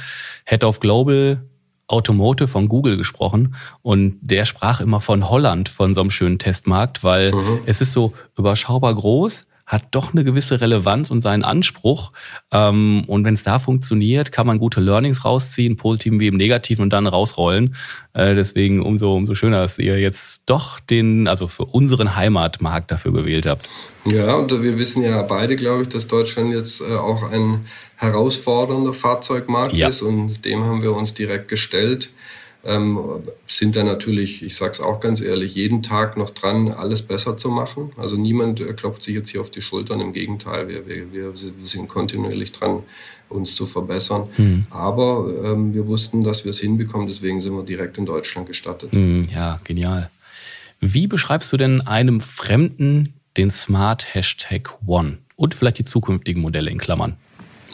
[0.46, 1.42] Head of Global
[1.88, 7.04] Automotive von Google gesprochen und der sprach immer von Holland, von so einem schönen Testmarkt,
[7.04, 7.60] weil mhm.
[7.66, 12.14] es ist so überschaubar groß, hat doch eine gewisse Relevanz und seinen Anspruch.
[12.52, 16.84] Ähm, und wenn es da funktioniert, kann man gute Learnings rausziehen, positiven wie im Negativen
[16.84, 17.76] und dann rausrollen.
[18.14, 23.12] Äh, deswegen umso, umso schöner, dass ihr jetzt doch den, also für unseren Heimatmarkt dafür
[23.12, 23.68] gewählt habt.
[24.06, 27.66] Ja, und wir wissen ja beide, glaube ich, dass Deutschland jetzt äh, auch ein
[27.98, 29.90] herausfordernder Fahrzeugmarkt ja.
[29.90, 32.10] ist und dem haben wir uns direkt gestellt.
[32.64, 33.00] Ähm,
[33.48, 37.38] sind da natürlich, ich sage es auch ganz ehrlich, jeden Tag noch dran, alles besser
[37.38, 37.92] zu machen.
[37.98, 41.34] Also niemand äh, klopft sich jetzt hier auf die Schultern, im Gegenteil, wir, wir, wir
[41.64, 42.84] sind kontinuierlich dran,
[43.30, 44.28] uns zu verbessern.
[44.38, 44.66] Mhm.
[44.70, 48.92] Aber ähm, wir wussten, dass wir es hinbekommen, deswegen sind wir direkt in Deutschland gestartet.
[48.94, 50.10] Mhm, ja, genial.
[50.80, 56.70] Wie beschreibst du denn einem Fremden den Smart Hashtag One und vielleicht die zukünftigen Modelle
[56.70, 57.18] in Klammern?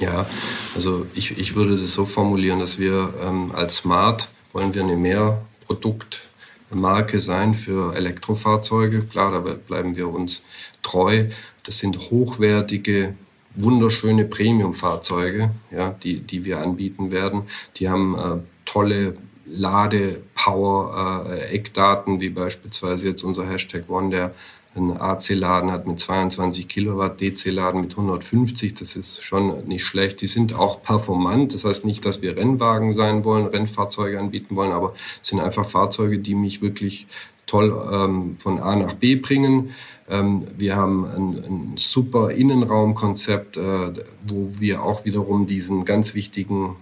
[0.03, 0.27] Ja,
[0.75, 4.97] also ich, ich würde das so formulieren, dass wir ähm, als Smart wollen wir eine
[4.97, 9.03] Mehrproduktmarke sein für Elektrofahrzeuge.
[9.03, 10.43] Klar, da bleiben wir uns
[10.81, 11.27] treu.
[11.63, 13.13] Das sind hochwertige,
[13.55, 17.43] wunderschöne Premium-Fahrzeuge, ja, die, die wir anbieten werden.
[17.77, 24.35] Die haben äh, tolle Lade-Power-Eckdaten, äh, wie beispielsweise jetzt unser Hashtag One, der
[24.75, 28.73] ein AC-Laden hat mit 22 Kilowatt, DC-Laden mit 150.
[28.73, 30.21] Das ist schon nicht schlecht.
[30.21, 31.53] Die sind auch performant.
[31.53, 35.69] Das heißt nicht, dass wir Rennwagen sein wollen, Rennfahrzeuge anbieten wollen, aber es sind einfach
[35.69, 37.07] Fahrzeuge, die mich wirklich
[37.45, 39.75] toll ähm, von A nach B bringen.
[40.09, 43.93] Ähm, wir haben ein, ein super Innenraumkonzept, äh,
[44.25, 46.77] wo wir auch wiederum diesen ganz wichtigen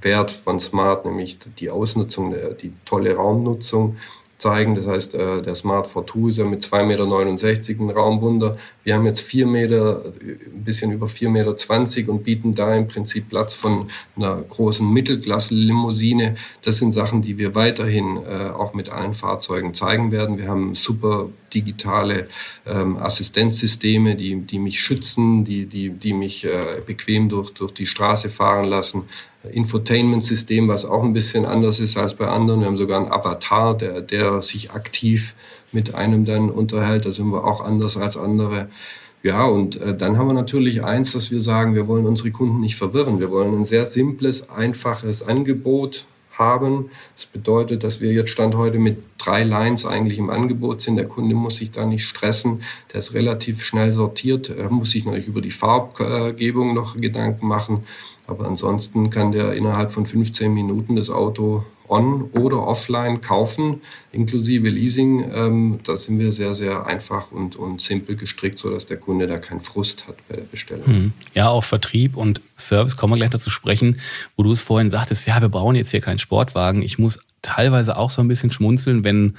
[0.00, 3.96] Wert von Smart, nämlich die Ausnutzung, die tolle Raumnutzung,
[4.42, 4.74] zeigen.
[4.74, 8.58] Das heißt, äh, der Smart Fortwo ist ja mit 2,69 Meter ein Raumwunder.
[8.84, 11.28] Wir haben jetzt 4 Meter, ein bisschen über 4,20
[11.98, 16.36] Meter und bieten da im Prinzip Platz von einer großen Mittelklasse-Limousine.
[16.62, 20.38] Das sind Sachen, die wir weiterhin äh, auch mit allen Fahrzeugen zeigen werden.
[20.38, 22.28] Wir haben super digitale
[22.66, 27.86] ähm, Assistenzsysteme, die, die mich schützen, die, die, die mich äh, bequem durch, durch die
[27.86, 29.04] Straße fahren lassen.
[29.50, 32.60] Infotainment-System, was auch ein bisschen anders ist als bei anderen.
[32.60, 35.34] Wir haben sogar einen Avatar, der, der sich aktiv
[35.72, 37.06] mit einem dann unterhält.
[37.06, 38.68] Da sind wir auch anders als andere.
[39.22, 42.60] Ja, und äh, dann haben wir natürlich eins, dass wir sagen, wir wollen unsere Kunden
[42.60, 43.20] nicht verwirren.
[43.20, 46.90] Wir wollen ein sehr simples, einfaches Angebot haben.
[47.16, 50.96] Das bedeutet, dass wir jetzt Stand heute mit drei Lines eigentlich im Angebot sind.
[50.96, 52.62] Der Kunde muss sich da nicht stressen.
[52.92, 54.50] Der ist relativ schnell sortiert.
[54.50, 57.84] Er muss sich natürlich über die Farbgebung noch Gedanken machen.
[58.26, 63.80] Aber ansonsten kann der innerhalb von 15 Minuten das Auto on oder offline kaufen,
[64.12, 65.30] inklusive Leasing.
[65.32, 69.38] Ähm, da sind wir sehr, sehr einfach und, und simpel gestrickt, sodass der Kunde da
[69.38, 70.86] keinen Frust hat bei der Bestellung.
[70.86, 71.12] Hm.
[71.34, 74.00] Ja, auf Vertrieb und Service kommen wir gleich dazu sprechen,
[74.36, 76.82] wo du es vorhin sagtest, ja, wir brauchen jetzt hier keinen Sportwagen.
[76.82, 79.36] Ich muss teilweise auch so ein bisschen schmunzeln, wenn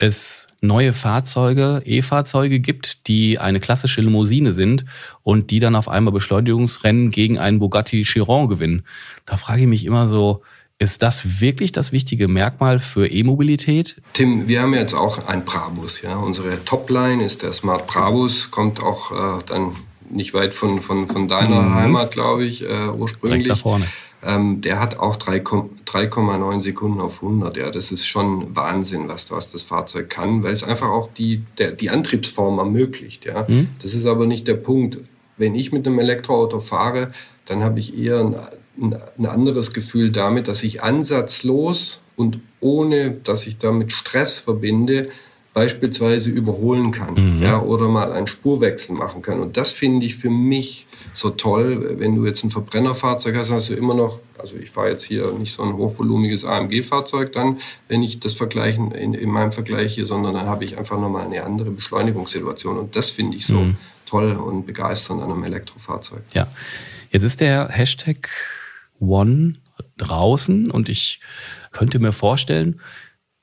[0.00, 4.86] es neue Fahrzeuge, E-Fahrzeuge gibt, die eine klassische Limousine sind
[5.22, 8.84] und die dann auf einmal Beschleunigungsrennen gegen einen Bugatti Chiron gewinnen.
[9.26, 10.42] Da frage ich mich immer so,
[10.80, 13.96] ist das wirklich das wichtige Merkmal für E-Mobilität?
[14.14, 16.00] Tim, wir haben jetzt auch ein Brabus.
[16.00, 16.16] Ja?
[16.16, 19.76] Unsere Topline ist der Smart Brabus, kommt auch äh, dann
[20.08, 21.74] nicht weit von, von, von deiner mhm.
[21.74, 23.42] Heimat, glaube ich, äh, ursprünglich.
[23.42, 23.86] Direkt da vorne.
[24.24, 27.58] ähm, der hat auch 3,9 Sekunden auf 100.
[27.58, 31.42] Ja, das ist schon Wahnsinn, was, was das Fahrzeug kann, weil es einfach auch die,
[31.58, 33.26] der, die Antriebsform ermöglicht.
[33.26, 33.44] Ja.
[33.46, 33.68] Mhm.
[33.82, 34.98] Das ist aber nicht der Punkt.
[35.36, 37.12] Wenn ich mit einem Elektroauto fahre,
[37.44, 38.36] dann habe ich eher ein,
[38.80, 45.08] ein, anderes Gefühl damit, dass ich ansatzlos und ohne, dass ich damit Stress verbinde,
[45.52, 47.42] beispielsweise überholen kann mhm.
[47.42, 49.40] ja, oder mal einen Spurwechsel machen kann.
[49.40, 51.96] Und das finde ich für mich so toll.
[51.98, 55.32] Wenn du jetzt ein Verbrennerfahrzeug hast, hast du immer noch, also ich fahre jetzt hier
[55.32, 60.06] nicht so ein hochvolumiges AMG-Fahrzeug dann, wenn ich das vergleiche in, in, meinem Vergleich hier,
[60.06, 62.78] sondern dann habe ich einfach nochmal eine andere Beschleunigungssituation.
[62.78, 63.76] Und das finde ich so mhm.
[64.06, 66.22] toll und begeisternd an einem Elektrofahrzeug.
[66.32, 66.46] Ja,
[67.10, 68.30] jetzt ist der Hashtag
[69.00, 69.54] One
[69.96, 71.20] draußen und ich
[71.72, 72.80] könnte mir vorstellen,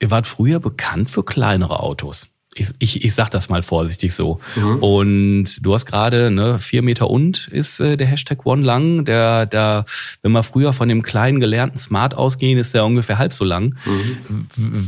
[0.01, 2.27] ihr wart früher bekannt für kleinere Autos.
[2.59, 4.39] Ich, ich, ich sag das mal vorsichtig so.
[4.55, 4.77] Mhm.
[4.77, 9.05] Und du hast gerade, ne, vier Meter und ist äh, der Hashtag One lang.
[9.05, 9.85] Der, der,
[10.23, 13.75] wenn wir früher von dem kleinen gelernten Smart ausgehen, ist der ungefähr halb so lang.
[13.85, 14.47] Mhm.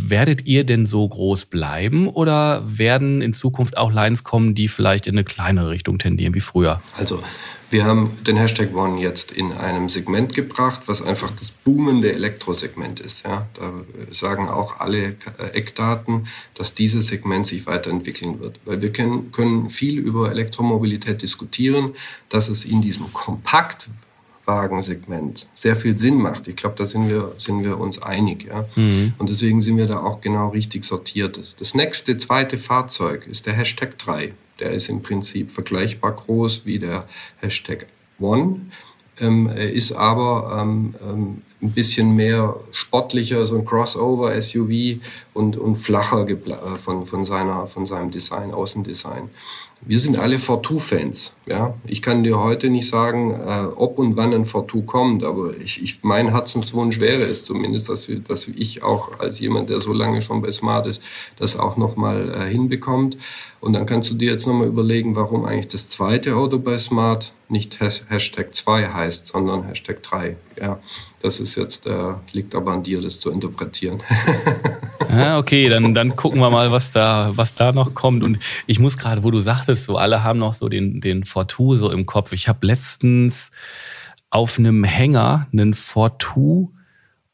[0.10, 5.06] Werdet ihr denn so groß bleiben oder werden in Zukunft auch Lines kommen, die vielleicht
[5.06, 6.82] in eine kleinere Richtung tendieren wie früher?
[6.98, 7.22] Also
[7.70, 13.00] wir haben den Hashtag One jetzt in einem Segment gebracht, was einfach das boomende Elektrosegment
[13.00, 13.24] ist.
[13.26, 13.46] Ja.
[13.54, 13.72] Da
[14.12, 18.60] sagen auch alle äh, Eckdaten, dass dieses Segment sich weiterentwickeln wird.
[18.66, 21.94] Weil wir können, können viel über Elektromobilität diskutieren,
[22.30, 26.48] dass es in diesem Kompaktwagensegment sehr viel Sinn macht.
[26.48, 28.46] Ich glaube, da sind wir, sind wir uns einig.
[28.46, 28.66] Ja?
[28.76, 29.14] Mhm.
[29.20, 31.56] Und deswegen sind wir da auch genau richtig sortiert.
[31.60, 34.34] Das nächste, zweite Fahrzeug ist der Hashtag 3.
[34.60, 37.86] Der ist im Prinzip vergleichbar groß wie der Hashtag
[38.20, 38.62] One,
[39.20, 45.02] ähm, ist aber ähm, ähm, ein bisschen mehr sportlicher, so ein Crossover-SUV
[45.34, 46.38] und, und flacher äh,
[46.78, 49.30] von, von, seiner, von seinem Design, Außendesign.
[49.82, 51.36] Wir sind alle Fortu-Fans.
[51.46, 51.74] Ja?
[51.86, 55.82] Ich kann dir heute nicht sagen, äh, ob und wann ein Fortu kommt, aber ich,
[55.82, 59.94] ich, mein Herzenswunsch wäre es zumindest, dass, wir, dass ich auch als jemand, der so
[59.94, 61.02] lange schon bei Smart ist,
[61.38, 63.18] das auch nochmal äh, hinbekommt.
[63.62, 67.32] Und dann kannst du dir jetzt nochmal überlegen, warum eigentlich das zweite Auto bei Smart
[67.48, 70.36] nicht Hashtag 2 heißt, sondern Hashtag 3.
[70.62, 70.80] Ja,
[71.22, 74.04] das ist jetzt, äh, liegt aber an dir, das zu interpretieren.
[75.10, 78.24] ja, okay, dann, dann gucken wir mal, was da, was da noch kommt.
[78.24, 81.76] Und ich muss gerade, wo du sagtest, so alle haben noch so den, den Fortu
[81.76, 82.32] so im Kopf.
[82.32, 83.52] Ich habe letztens
[84.30, 86.72] auf einem Hänger einen Fortu,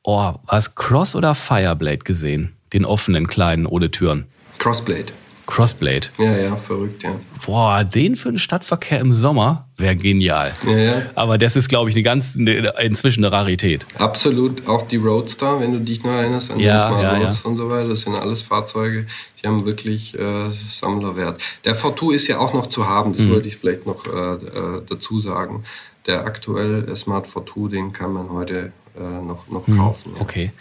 [0.03, 2.53] oh, was Cross oder Fireblade gesehen?
[2.73, 4.25] Den offenen kleinen ohne Türen.
[4.57, 5.07] Crossblade.
[5.45, 6.07] Crossblade.
[6.17, 7.11] Ja, ja, verrückt, ja.
[7.45, 10.53] Boah, den für den Stadtverkehr im Sommer wäre genial.
[10.65, 11.01] Ja, ja.
[11.15, 13.85] Aber das ist, glaube ich, eine ganz, eine, inzwischen eine Rarität.
[13.97, 14.67] Absolut.
[14.67, 17.49] Auch die Roadster, wenn du dich noch erinnerst an ja, den ja, Roadster ja.
[17.51, 19.05] und so weiter, das sind alles Fahrzeuge,
[19.41, 21.41] die haben wirklich äh, Sammlerwert.
[21.65, 23.31] Der Fortu ist ja auch noch zu haben, das mhm.
[23.31, 25.63] wollte ich vielleicht noch äh, äh, dazu sagen.
[26.05, 29.77] Der aktuell Smart Fortu, den kann man heute äh, noch, noch mhm.
[29.77, 30.13] kaufen.
[30.19, 30.51] Okay.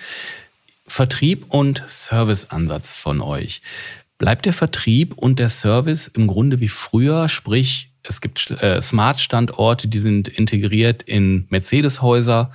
[0.86, 3.62] Vertrieb und Serviceansatz von euch.
[4.18, 9.88] Bleibt der Vertrieb und der Service im Grunde wie früher, sprich es gibt äh, Smart-Standorte,
[9.88, 12.52] die sind integriert in Mercedes-Häuser.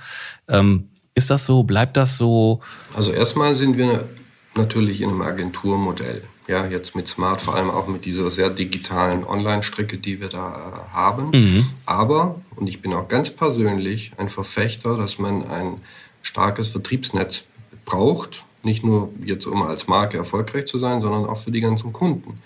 [0.48, 1.64] Ähm, ist das so?
[1.64, 2.60] Bleibt das so?
[2.96, 4.08] Also erstmal sind wir
[4.54, 6.22] natürlich in einem Agenturmodell.
[6.46, 10.48] Ja, jetzt mit Smart, vor allem auch mit dieser sehr digitalen Online-Strecke, die wir da
[10.48, 11.30] äh, haben.
[11.30, 11.66] Mhm.
[11.86, 15.80] Aber, und ich bin auch ganz persönlich ein Verfechter, dass man ein
[16.22, 17.42] starkes Vertriebsnetz
[17.84, 21.92] braucht, nicht nur jetzt, um als Marke erfolgreich zu sein, sondern auch für die ganzen
[21.92, 22.40] Kunden.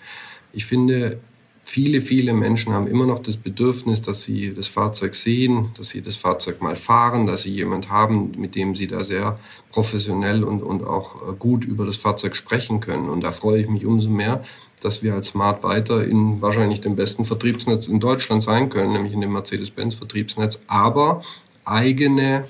[0.53, 1.19] Ich finde,
[1.65, 6.01] viele, viele Menschen haben immer noch das Bedürfnis, dass sie das Fahrzeug sehen, dass sie
[6.01, 9.39] das Fahrzeug mal fahren, dass sie jemand haben, mit dem sie da sehr
[9.71, 13.09] professionell und, und auch äh, gut über das Fahrzeug sprechen können.
[13.09, 14.43] Und da freue ich mich umso mehr,
[14.81, 19.13] dass wir als Smart weiter in wahrscheinlich dem besten Vertriebsnetz in Deutschland sein können, nämlich
[19.13, 21.23] in dem Mercedes-Benz-Vertriebsnetz, aber
[21.65, 22.45] eigene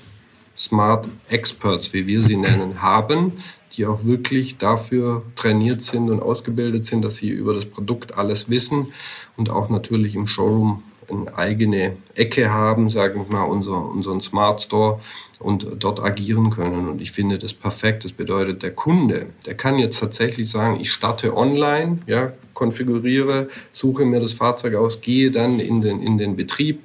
[0.56, 3.32] Smart Experts, wie wir sie nennen, haben,
[3.76, 8.48] die auch wirklich dafür trainiert sind und ausgebildet sind, dass sie über das Produkt alles
[8.48, 8.88] wissen
[9.36, 14.62] und auch natürlich im Showroom eine eigene Ecke haben, sagen wir mal, unser, unseren Smart
[14.62, 15.00] Store
[15.38, 16.88] und dort agieren können.
[16.88, 18.04] Und ich finde das perfekt.
[18.04, 24.04] Das bedeutet, der Kunde, der kann jetzt tatsächlich sagen, ich starte online, ja, konfiguriere, suche
[24.04, 26.82] mir das Fahrzeug aus, gehe dann in den, in den Betrieb,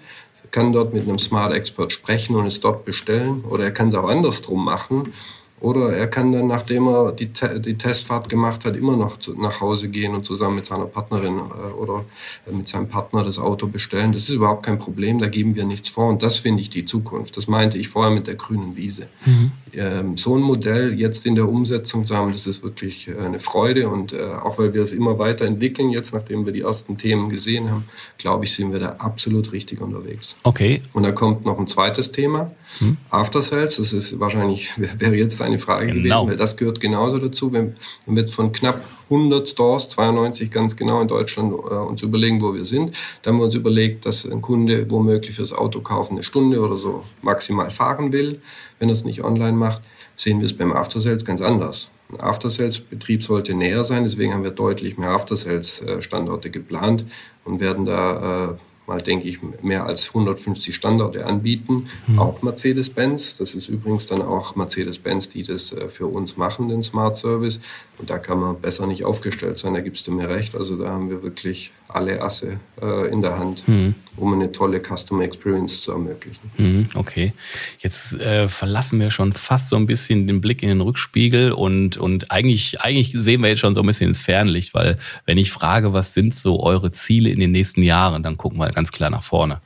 [0.51, 3.43] kann dort mit einem Smart Expert sprechen und es dort bestellen.
[3.49, 5.13] Oder er kann es auch andersrum machen
[5.61, 9.61] Oder er kann dann, nachdem er die, die Testfahrt gemacht hat, immer noch zu, nach
[9.61, 12.03] Hause gehen und zusammen mit seiner Partnerin äh, oder
[12.51, 14.11] mit seinem Partner das Auto bestellen.
[14.11, 16.09] Das ist überhaupt kein Problem, da geben wir nichts vor.
[16.09, 17.37] Und das finde ich die Zukunft.
[17.37, 19.07] Das meinte ich vorher mit der grünen Wiese.
[19.23, 19.51] Mhm.
[19.73, 23.39] Ähm, so ein Modell jetzt in der Umsetzung zu haben, das ist wirklich äh, eine
[23.39, 23.87] Freude.
[23.87, 27.69] Und äh, auch weil wir es immer weiterentwickeln, jetzt nachdem wir die ersten Themen gesehen
[27.69, 27.85] haben,
[28.17, 30.35] glaube ich, sind wir da absolut richtig unterwegs.
[30.41, 30.81] Okay.
[30.93, 32.51] Und da kommt noch ein zweites Thema.
[32.79, 32.97] Hm?
[33.09, 36.01] After Sales, das ist wahrscheinlich, wäre jetzt eine Frage genau.
[36.01, 37.51] gewesen, weil das gehört genauso dazu.
[37.51, 42.41] Wenn, wenn wir von knapp 100 Stores, 92 ganz genau in Deutschland, äh, uns überlegen,
[42.41, 46.13] wo wir sind, dann haben wir uns überlegt, dass ein Kunde womöglich fürs Auto kaufen
[46.13, 48.41] eine Stunde oder so maximal fahren will,
[48.79, 49.81] wenn er es nicht online macht,
[50.15, 51.89] sehen wir es beim After Sales ganz anders.
[52.11, 56.01] Ein After Sales Betrieb sollte näher sein, deswegen haben wir deutlich mehr After Sales äh,
[56.01, 57.05] Standorte geplant
[57.43, 58.53] und werden da äh,
[58.91, 62.19] mal, denke ich, mehr als 150 Standorte anbieten, mhm.
[62.19, 63.37] auch Mercedes-Benz.
[63.37, 67.59] Das ist übrigens dann auch Mercedes-Benz, die das äh, für uns machen, den Smart Service.
[67.97, 70.55] Und da kann man besser nicht aufgestellt sein, da gibst du mir recht.
[70.55, 73.95] Also da haben wir wirklich alle Asse äh, in der Hand, mhm.
[74.17, 76.51] um eine tolle Customer Experience zu ermöglichen.
[76.57, 77.33] Mhm, okay,
[77.79, 81.97] jetzt äh, verlassen wir schon fast so ein bisschen den Blick in den Rückspiegel und,
[81.97, 85.51] und eigentlich, eigentlich sehen wir jetzt schon so ein bisschen ins Fernlicht, weil wenn ich
[85.51, 89.09] frage, was sind so eure Ziele in den nächsten Jahren, dann gucken wir ganz klar
[89.09, 89.61] nach vorne.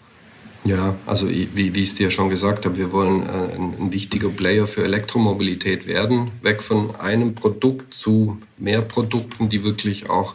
[0.66, 3.94] Ja, also wie, wie ich es dir schon gesagt habe, wir wollen äh, ein, ein,
[3.94, 10.34] wichtiger Player für Elektromobilität werden, weg von einem Produkt zu mehr Produkten, die wirklich auch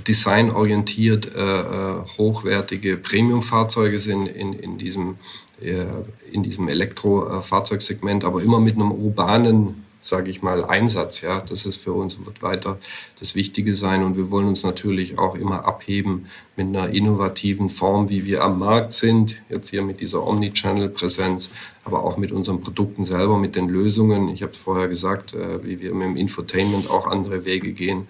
[0.00, 5.16] designorientiert äh, äh, hochwertige Premium-Fahrzeuge sind in, in diesem,
[5.60, 5.84] äh,
[6.32, 11.22] in diesem Elektrofahrzeugsegment, aber immer mit einem urbanen, sage ich mal, Einsatz.
[11.22, 12.78] Ja, das ist für uns wird weiter
[13.20, 16.26] das Wichtige sein und wir wollen uns natürlich auch immer abheben
[16.56, 19.36] mit einer innovativen Form, wie wir am Markt sind.
[19.48, 21.50] Jetzt hier mit dieser Omnichannel-Präsenz,
[21.84, 24.28] aber auch mit unseren Produkten selber, mit den Lösungen.
[24.28, 28.06] Ich habe vorher gesagt, wie wir mit dem Infotainment auch andere Wege gehen.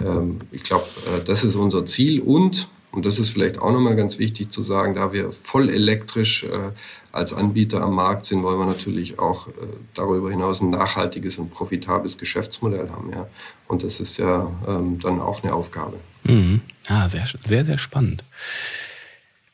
[0.00, 3.96] Ähm, ich glaube, äh, das ist unser Ziel und, und das ist vielleicht auch nochmal
[3.96, 6.70] ganz wichtig zu sagen, da wir voll elektrisch äh,
[7.12, 9.52] als Anbieter am Markt sind, wollen wir natürlich auch äh,
[9.94, 13.10] darüber hinaus ein nachhaltiges und profitables Geschäftsmodell haben.
[13.12, 13.28] Ja.
[13.68, 15.96] Und das ist ja ähm, dann auch eine Aufgabe.
[16.24, 16.60] Mhm.
[16.88, 18.24] Ah, sehr, sehr, sehr spannend.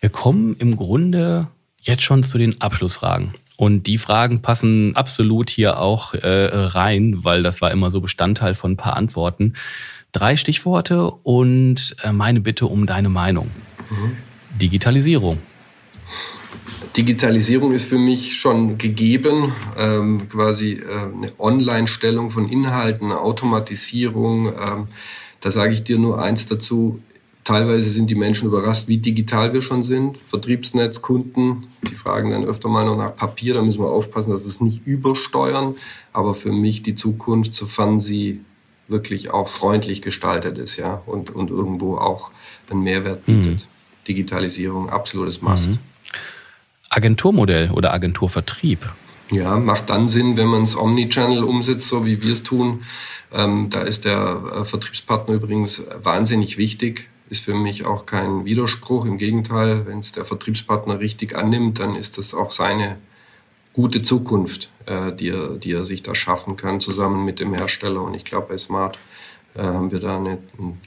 [0.01, 1.49] Wir kommen im Grunde
[1.83, 3.33] jetzt schon zu den Abschlussfragen.
[3.61, 8.55] Und die Fragen passen absolut hier auch äh, rein, weil das war immer so Bestandteil
[8.55, 9.53] von ein paar Antworten.
[10.13, 13.51] Drei Stichworte und äh, meine Bitte um deine Meinung.
[13.91, 14.17] Mhm.
[14.59, 15.37] Digitalisierung.
[16.97, 24.55] Digitalisierung ist für mich schon gegeben, ähm, quasi äh, eine Online-Stellung von Inhalten, Automatisierung.
[24.55, 24.89] Ähm,
[25.43, 26.99] da sage ich dir nur eins dazu.
[27.45, 30.19] Teilweise sind die Menschen überrascht, wie digital wir schon sind.
[30.19, 33.55] Vertriebsnetz, Kunden, die fragen dann öfter mal noch nach Papier.
[33.55, 35.77] Da müssen wir aufpassen, dass wir es nicht übersteuern.
[36.13, 38.41] Aber für mich die Zukunft, sofern sie
[38.89, 42.31] wirklich auch freundlich gestaltet ist, ja, und, und irgendwo auch
[42.69, 43.61] einen Mehrwert bietet.
[43.61, 44.07] Mhm.
[44.09, 45.71] Digitalisierung, absolutes Must.
[45.71, 45.79] Mhm.
[46.91, 48.81] Agenturmodell oder Agenturvertrieb?
[49.31, 52.83] Ja, macht dann Sinn, wenn man es Omnichannel umsetzt, so wie wir es tun.
[53.33, 57.09] Ähm, da ist der äh, Vertriebspartner übrigens wahnsinnig wichtig.
[57.31, 59.07] Ist für mich auch kein Widerspruch.
[59.07, 62.99] Im Gegenteil, wenn es der Vertriebspartner richtig annimmt, dann ist das auch seine
[63.73, 68.03] gute Zukunft, äh, die, er, die er sich da schaffen kann, zusammen mit dem Hersteller.
[68.03, 68.99] Und ich glaube, bei Smart
[69.55, 70.39] äh, haben wir da eine,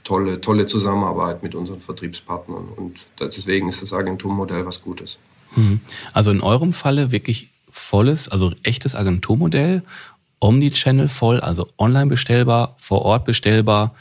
[0.04, 2.68] tolle, tolle Zusammenarbeit mit unseren Vertriebspartnern.
[2.76, 5.18] Und deswegen ist das Agenturmodell was Gutes.
[5.56, 5.80] Mhm.
[6.12, 9.82] Also in eurem Falle wirklich volles, also echtes Agenturmodell,
[10.40, 13.94] Omnichannel voll, also online bestellbar, vor Ort bestellbar,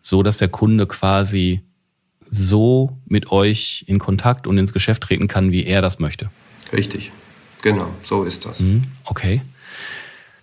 [0.00, 1.62] so dass der Kunde quasi
[2.30, 6.30] so mit euch in Kontakt und ins Geschäft treten kann, wie er das möchte.
[6.72, 7.12] Richtig.
[7.62, 8.60] Genau, so ist das.
[8.60, 9.42] Mhm, okay.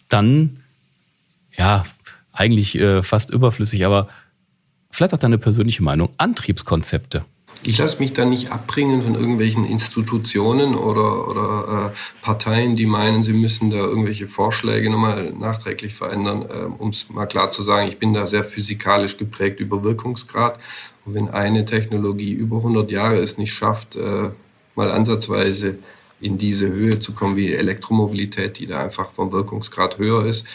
[0.10, 0.58] Dann,
[1.56, 1.86] ja,
[2.32, 4.10] eigentlich äh, fast überflüssig, aber
[4.91, 6.10] vielleicht auch deine persönliche Meinung.
[6.17, 7.24] Antriebskonzepte.
[7.65, 13.24] Ich lasse mich da nicht abbringen von irgendwelchen Institutionen oder, oder äh, Parteien, die meinen,
[13.24, 16.41] sie müssen da irgendwelche Vorschläge nochmal nachträglich verändern.
[16.41, 20.60] Äh, um es mal klar zu sagen, ich bin da sehr physikalisch geprägt über Wirkungsgrad.
[21.06, 24.30] Und wenn eine Technologie über 100 Jahre es nicht schafft, äh,
[24.76, 25.78] mal ansatzweise
[26.22, 30.48] in diese Höhe zu kommen wie Elektromobilität, die da einfach vom Wirkungsgrad höher ist,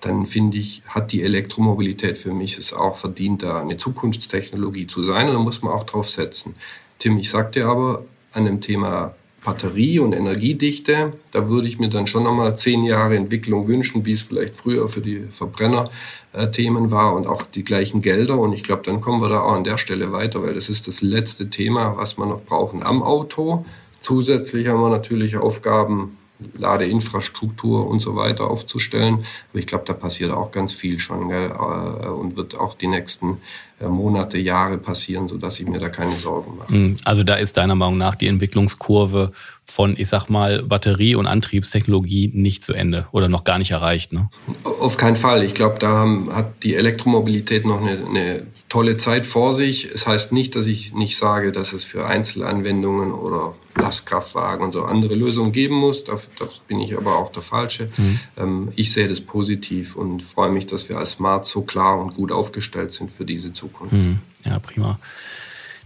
[0.00, 5.02] dann finde ich, hat die Elektromobilität für mich es auch verdient, da eine Zukunftstechnologie zu
[5.02, 6.54] sein und da muss man auch drauf setzen.
[6.98, 9.14] Tim, ich sagte aber an dem Thema
[9.46, 14.12] Batterie und Energiedichte, da würde ich mir dann schon nochmal zehn Jahre Entwicklung wünschen, wie
[14.12, 18.38] es vielleicht früher für die Verbrenner-Themen war und auch die gleichen Gelder.
[18.38, 20.88] Und ich glaube, dann kommen wir da auch an der Stelle weiter, weil das ist
[20.88, 23.64] das letzte Thema, was wir noch brauchen am Auto.
[24.00, 26.16] Zusätzlich haben wir natürlich Aufgaben
[26.58, 29.24] Ladeinfrastruktur und so weiter aufzustellen.
[29.50, 31.50] Aber ich glaube, da passiert auch ganz viel schon gell?
[31.50, 33.38] Äh, und wird auch die nächsten
[33.80, 36.72] äh, Monate, Jahre passieren, sodass ich mir da keine Sorgen mache.
[36.72, 39.32] Hm, also da ist deiner Meinung nach die Entwicklungskurve
[39.68, 44.12] von, ich sag mal, Batterie- und Antriebstechnologie nicht zu Ende oder noch gar nicht erreicht.
[44.12, 44.30] Ne?
[44.62, 45.42] Auf keinen Fall.
[45.42, 49.90] Ich glaube, da haben, hat die Elektromobilität noch eine, eine tolle Zeit vor sich.
[49.92, 54.84] Es heißt nicht, dass ich nicht sage, dass es für Einzelanwendungen oder Lastkraftwagen und so
[54.84, 56.04] andere Lösungen geben muss.
[56.04, 57.90] Da, da bin ich aber auch der Falsche.
[57.96, 58.20] Mhm.
[58.36, 62.14] Ähm, ich sehe das positiv und freue mich, dass wir als Smart so klar und
[62.14, 63.92] gut aufgestellt sind für diese Zukunft.
[63.92, 64.20] Mhm.
[64.44, 64.98] Ja, prima.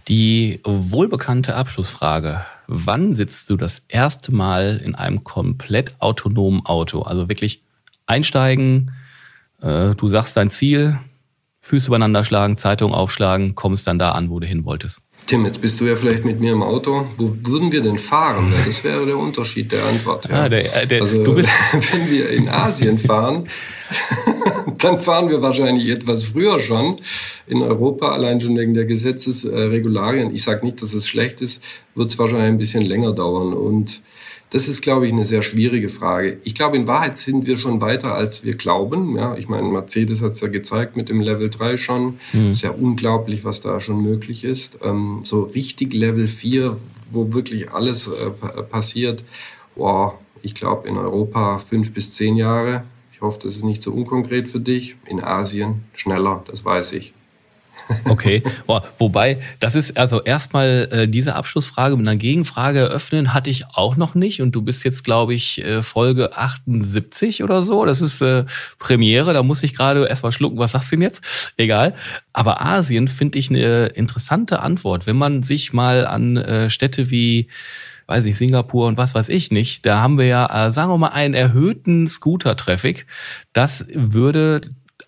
[0.07, 2.45] Die wohlbekannte Abschlussfrage.
[2.67, 7.01] Wann sitzt du das erste Mal in einem komplett autonomen Auto?
[7.01, 7.63] Also wirklich
[8.05, 8.91] einsteigen,
[9.61, 10.97] äh, du sagst dein Ziel,
[11.61, 15.01] Füße übereinander schlagen, Zeitung aufschlagen, kommst dann da an, wo du hin wolltest.
[15.27, 17.05] Tim, jetzt bist du ja vielleicht mit mir im Auto.
[17.17, 18.51] Wo würden wir denn fahren?
[18.65, 20.27] Das wäre der Unterschied der Antwort.
[20.27, 20.43] Ja.
[20.43, 23.47] Ah, der, der, also, du bist wenn wir in Asien fahren,
[24.77, 26.97] dann fahren wir wahrscheinlich etwas früher schon.
[27.47, 30.33] In Europa, allein schon wegen der Gesetzesregularien.
[30.33, 31.63] Ich sage nicht, dass es schlecht ist,
[31.95, 33.53] wird es wahrscheinlich ein bisschen länger dauern.
[33.53, 34.01] Und
[34.51, 36.37] das ist, glaube ich, eine sehr schwierige Frage.
[36.43, 39.15] Ich glaube, in Wahrheit sind wir schon weiter, als wir glauben.
[39.15, 42.19] Ja, ich meine, Mercedes hat es ja gezeigt mit dem Level 3 schon.
[42.33, 42.51] Mhm.
[42.51, 44.79] Ist ja unglaublich, was da schon möglich ist.
[44.83, 46.75] Ähm, so richtig Level 4,
[47.11, 48.29] wo wirklich alles äh,
[48.63, 49.23] passiert,
[49.75, 52.83] wow, ich glaube, in Europa fünf bis zehn Jahre.
[53.21, 54.95] Ich hoffe, das ist nicht so unkonkret für dich.
[55.05, 57.13] In Asien schneller, das weiß ich.
[58.05, 63.51] Okay, Boah, wobei, das ist also erstmal äh, diese Abschlussfrage mit einer Gegenfrage eröffnen hatte
[63.51, 67.85] ich auch noch nicht und du bist jetzt, glaube ich, äh, Folge 78 oder so.
[67.85, 68.45] Das ist äh,
[68.79, 71.53] Premiere, da muss ich gerade erstmal schlucken, was sagst du denn jetzt?
[71.57, 71.93] Egal.
[72.33, 75.05] Aber Asien finde ich eine interessante Antwort.
[75.05, 77.49] Wenn man sich mal an äh, Städte wie
[78.11, 80.97] weiß ich, Singapur und was weiß ich nicht, da haben wir ja, äh, sagen wir
[80.97, 83.07] mal, einen erhöhten Scooter-Traffic.
[83.53, 84.61] Das würde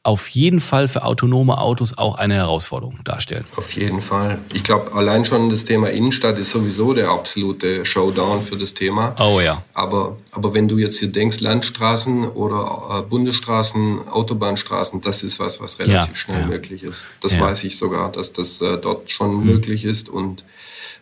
[0.05, 3.45] auf jeden Fall für autonome Autos auch eine Herausforderung darstellen.
[3.55, 4.37] Auf jeden Fall.
[4.51, 9.15] Ich glaube, allein schon das Thema Innenstadt ist sowieso der absolute Showdown für das Thema.
[9.17, 9.63] Oh ja.
[9.73, 15.61] Aber, aber wenn du jetzt hier denkst, Landstraßen oder äh, Bundesstraßen, Autobahnstraßen, das ist was,
[15.61, 16.47] was relativ ja, schnell ja.
[16.47, 17.05] möglich ist.
[17.21, 17.39] Das ja.
[17.39, 19.45] weiß ich sogar, dass das äh, dort schon mhm.
[19.45, 20.43] möglich ist und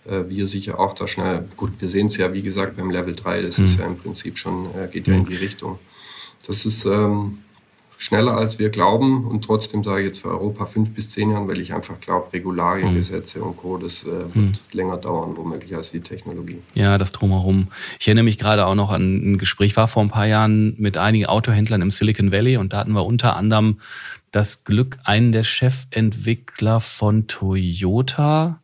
[0.07, 3.15] äh, wir sicher auch da schnell, gut, wir sehen es ja, wie gesagt, beim Level
[3.15, 3.65] 3, das mhm.
[3.65, 5.79] ist ja im Prinzip schon, äh, geht ja in die Richtung.
[6.45, 7.39] Das ist, ähm,
[8.01, 11.47] schneller als wir glauben und trotzdem sage ich jetzt für Europa fünf bis zehn Jahren,
[11.47, 12.95] weil ich einfach glaube, Regularien, mhm.
[12.95, 14.53] Gesetze und Co., das äh, wird mhm.
[14.71, 16.57] länger dauern, womöglich als die Technologie.
[16.73, 17.67] Ja, das drumherum.
[17.99, 20.97] Ich erinnere mich gerade auch noch an ein Gespräch, war vor ein paar Jahren mit
[20.97, 23.77] einigen Autohändlern im Silicon Valley und da hatten wir unter anderem
[24.31, 28.60] das Glück, einen der Chefentwickler von Toyota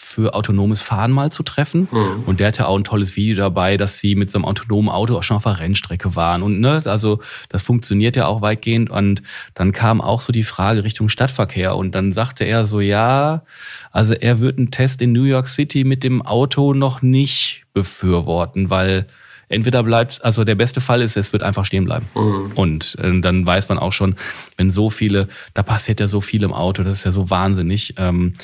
[0.00, 1.88] für autonomes Fahren mal zu treffen.
[1.90, 2.22] Mhm.
[2.24, 5.16] Und der hatte auch ein tolles Video dabei, dass sie mit so einem autonomen Auto
[5.16, 6.42] auch schon auf der Rennstrecke waren.
[6.42, 8.90] Und ne, also das funktioniert ja auch weitgehend.
[8.90, 9.22] Und
[9.54, 11.76] dann kam auch so die Frage Richtung Stadtverkehr.
[11.76, 13.42] Und dann sagte er so, ja,
[13.90, 18.70] also er wird einen Test in New York City mit dem Auto noch nicht befürworten,
[18.70, 19.06] weil
[19.48, 22.06] entweder bleibt, also der beste Fall ist, es wird einfach stehen bleiben.
[22.14, 22.52] Mhm.
[22.54, 24.16] Und äh, dann weiß man auch schon,
[24.56, 27.94] wenn so viele, da passiert ja so viel im Auto, das ist ja so wahnsinnig.
[27.96, 28.34] Ähm,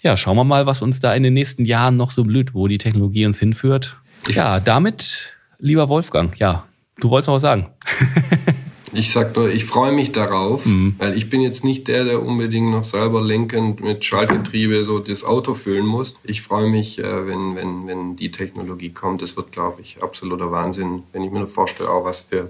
[0.00, 2.68] ja, schauen wir mal, was uns da in den nächsten Jahren noch so blüht, wo
[2.68, 3.96] die Technologie uns hinführt.
[4.28, 6.64] Ja, damit, lieber Wolfgang, ja,
[7.00, 7.68] du wolltest noch was sagen.
[8.92, 10.94] Ich sag nur, ich freue mich darauf, mhm.
[10.98, 15.24] weil ich bin jetzt nicht der, der unbedingt noch selber lenkend mit Schaltgetriebe so das
[15.24, 16.16] Auto füllen muss.
[16.24, 19.22] Ich freue mich, äh, wenn, wenn, wenn die Technologie kommt.
[19.22, 22.48] Das wird, glaube ich, absoluter Wahnsinn, wenn ich mir nur vorstelle, auch was für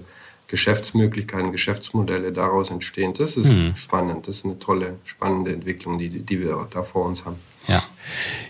[0.49, 3.13] Geschäftsmöglichkeiten, Geschäftsmodelle daraus entstehen.
[3.13, 3.75] Das ist mhm.
[3.75, 4.27] spannend.
[4.27, 7.39] Das ist eine tolle, spannende Entwicklung, die, die wir da vor uns haben.
[7.69, 7.83] Ja.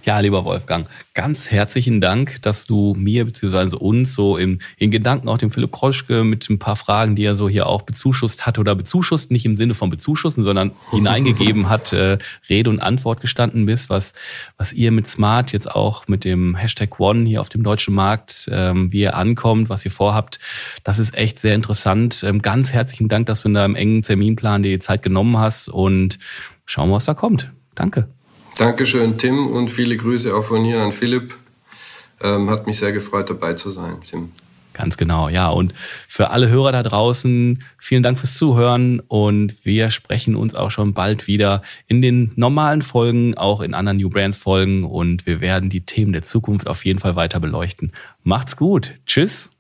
[0.06, 3.76] Ja, lieber Wolfgang, ganz herzlichen Dank, dass du mir bzw.
[3.76, 7.36] uns so in, in Gedanken auch dem Philipp Kroschke mit ein paar Fragen, die er
[7.36, 11.92] so hier auch bezuschusst hat oder bezuschusst, nicht im Sinne von bezuschussen, sondern hineingegeben hat,
[11.94, 12.18] äh,
[12.50, 14.14] Rede und Antwort gestanden bist, was,
[14.58, 18.50] was ihr mit Smart jetzt auch mit dem Hashtag One hier auf dem deutschen Markt,
[18.52, 20.40] ähm, wie ihr ankommt, was ihr vorhabt.
[20.84, 22.24] Das ist echt sehr interessant.
[22.24, 25.68] Ähm, ganz herzlichen Dank, dass du in deinem engen Terminplan dir die Zeit genommen hast
[25.68, 26.18] und
[26.66, 27.52] schauen wir, was da kommt.
[27.76, 28.08] Danke.
[28.60, 31.34] Dankeschön, Tim, und viele Grüße auch von hier an Philipp.
[32.22, 34.34] Ähm, hat mich sehr gefreut, dabei zu sein, Tim.
[34.74, 35.48] Ganz genau, ja.
[35.48, 35.74] Und
[36.10, 40.94] für alle Hörer da draußen, vielen Dank fürs Zuhören und wir sprechen uns auch schon
[40.94, 45.70] bald wieder in den normalen Folgen, auch in anderen New Brands Folgen und wir werden
[45.70, 47.94] die Themen der Zukunft auf jeden Fall weiter beleuchten.
[48.24, 48.96] Macht's gut.
[49.06, 49.52] Tschüss.